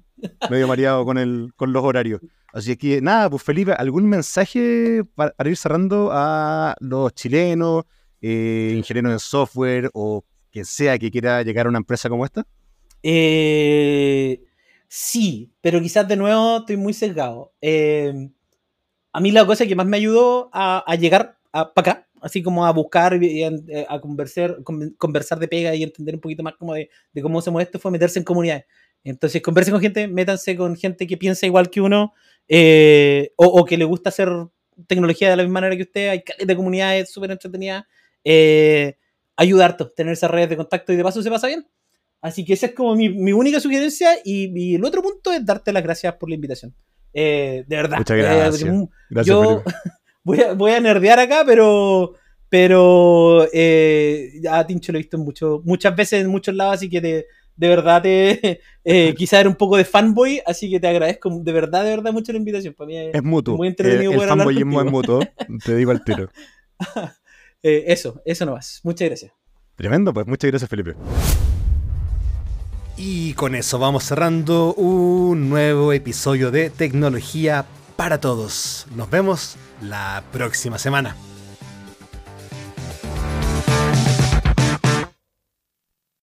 medio 0.49 0.67
mareado 0.67 1.05
con, 1.05 1.17
el, 1.17 1.51
con 1.55 1.73
los 1.73 1.83
horarios. 1.83 2.21
Así 2.53 2.75
que 2.77 3.01
nada, 3.01 3.29
pues 3.29 3.43
Felipe, 3.43 3.73
¿algún 3.73 4.07
mensaje 4.07 5.03
para 5.15 5.33
ir 5.49 5.57
cerrando 5.57 6.09
a 6.11 6.75
los 6.79 7.13
chilenos? 7.13 7.85
Eh, 8.21 8.73
ingeniero 8.75 9.11
en 9.11 9.19
software 9.19 9.89
o 9.93 10.23
que 10.51 10.65
sea 10.65 10.97
que 10.97 11.11
quiera 11.11 11.41
llegar 11.43 11.65
a 11.65 11.69
una 11.69 11.77
empresa 11.77 12.09
como 12.09 12.25
esta? 12.25 12.45
Eh, 13.03 14.41
sí, 14.87 15.51
pero 15.61 15.81
quizás 15.81 16.07
de 16.07 16.15
nuevo 16.15 16.57
estoy 16.59 16.77
muy 16.77 16.93
sesgado. 16.93 17.53
Eh, 17.61 18.29
a 19.11 19.19
mí 19.19 19.31
la 19.31 19.45
cosa 19.45 19.65
que 19.65 19.75
más 19.75 19.87
me 19.87 19.97
ayudó 19.97 20.49
a, 20.53 20.95
llegar 20.95 21.37
para 21.51 21.71
acá, 21.75 22.07
así 22.21 22.43
como 22.43 22.65
a 22.65 22.71
buscar 22.71 23.21
y 23.21 23.43
eh, 23.43 23.85
a, 23.87 23.99
conversar, 23.99 24.57
conversar 24.97 25.39
de 25.39 25.47
pega 25.47 25.73
y 25.75 25.83
entender 25.83 26.15
un 26.15 26.21
poquito 26.21 26.43
más 26.43 26.55
como 26.55 26.73
de, 26.73 26.89
cómo 27.21 27.41
se 27.41 27.51
mueve 27.51 27.65
esto, 27.65 27.79
fue 27.79 27.91
meterse 27.91 28.19
en 28.19 28.25
comunidades. 28.25 28.65
Entonces, 29.03 29.41
conversen 29.41 29.73
con 29.73 29.81
gente, 29.81 30.07
métanse 30.07 30.57
con 30.57 30.75
gente 30.75 31.07
que 31.07 31.17
piensa 31.17 31.45
igual 31.45 31.69
que 31.69 31.81
uno 31.81 32.13
o, 33.37 33.45
o, 33.45 33.65
que 33.65 33.77
le 33.77 33.85
gusta 33.85 34.09
hacer 34.09 34.29
tecnología 34.87 35.29
de 35.29 35.37
la 35.37 35.43
misma 35.43 35.61
manera 35.61 35.75
que 35.77 35.83
usted. 35.83 36.09
Hay 36.09 36.23
de 36.45 36.55
comunidades 36.55 37.11
súper 37.11 37.31
entretenidas 37.31 37.85
eh, 38.23 38.97
ayudarte, 39.35 39.85
tener 39.95 40.13
esas 40.13 40.31
redes 40.31 40.49
de 40.49 40.57
contacto 40.57 40.93
y 40.93 40.95
de 40.95 41.03
paso 41.03 41.21
se 41.21 41.29
pasa 41.29 41.47
bien. 41.47 41.67
Así 42.21 42.43
que 42.43 42.53
esa 42.53 42.67
es 42.67 42.73
como 42.73 42.95
mi, 42.95 43.31
única 43.31 43.59
sugerencia 43.59 44.17
y, 44.23 44.75
el 44.75 44.83
otro 44.83 45.01
punto 45.01 45.31
es 45.31 45.45
darte 45.45 45.71
las 45.71 45.83
gracias 45.83 46.15
por 46.15 46.29
la 46.29 46.35
invitación. 46.35 46.75
Eh, 47.13 47.63
de 47.67 47.75
verdad. 47.75 47.97
Muchas 47.97 48.17
gracias. 48.17 48.69
Mm, 48.69 48.83
yo 49.23 49.63
voy 50.23 50.41
a, 50.41 50.53
voy 50.53 50.71
a 50.71 50.79
nerdear 50.79 51.19
acá, 51.19 51.43
pero 51.45 52.15
pero 52.49 53.47
eh, 53.53 54.41
a 54.49 54.65
Tincho 54.65 54.91
lo 54.91 54.97
he 54.97 55.01
visto 55.01 55.17
mucho, 55.19 55.61
muchas 55.63 55.95
veces 55.95 56.21
en 56.21 56.31
muchos 56.31 56.55
lados, 56.55 56.75
así 56.75 56.89
que 56.89 56.99
de 56.99 57.67
verdad 57.67 58.01
te 58.01 58.61
eh, 58.83 59.13
quizá 59.17 59.39
era 59.39 59.49
un 59.49 59.55
poco 59.55 59.77
de 59.77 59.85
fanboy, 59.85 60.41
así 60.45 60.69
que 60.69 60.79
te 60.79 60.87
agradezco 60.87 61.29
de 61.29 61.51
verdad, 61.51 61.83
de 61.83 61.91
verdad 61.91 62.11
mucho 62.11 62.31
la 62.31 62.39
invitación. 62.39 62.73
Para 62.73 62.87
mí 62.87 62.97
es, 62.97 63.23
mutuo. 63.23 63.55
Muy 63.55 63.67
entretenido 63.67 64.11
el, 64.11 64.21
el 64.21 64.27
fanboyismo 64.27 64.81
es 64.81 64.91
mutuo, 64.91 65.19
te 65.63 65.75
digo 65.75 65.91
al 65.91 66.03
tiro. 66.03 66.29
Eh, 67.63 67.85
eso, 67.87 68.21
eso 68.25 68.45
no 68.45 68.53
más. 68.53 68.79
Muchas 68.83 69.07
gracias. 69.07 69.31
Tremendo, 69.75 70.13
pues 70.13 70.27
muchas 70.27 70.49
gracias 70.49 70.69
Felipe. 70.69 70.95
Y 72.97 73.33
con 73.33 73.55
eso 73.55 73.79
vamos 73.79 74.03
cerrando 74.03 74.73
un 74.73 75.49
nuevo 75.49 75.93
episodio 75.93 76.51
de 76.51 76.69
Tecnología 76.69 77.65
para 77.95 78.19
Todos. 78.19 78.87
Nos 78.95 79.09
vemos 79.09 79.55
la 79.81 80.23
próxima 80.33 80.77
semana. 80.77 81.15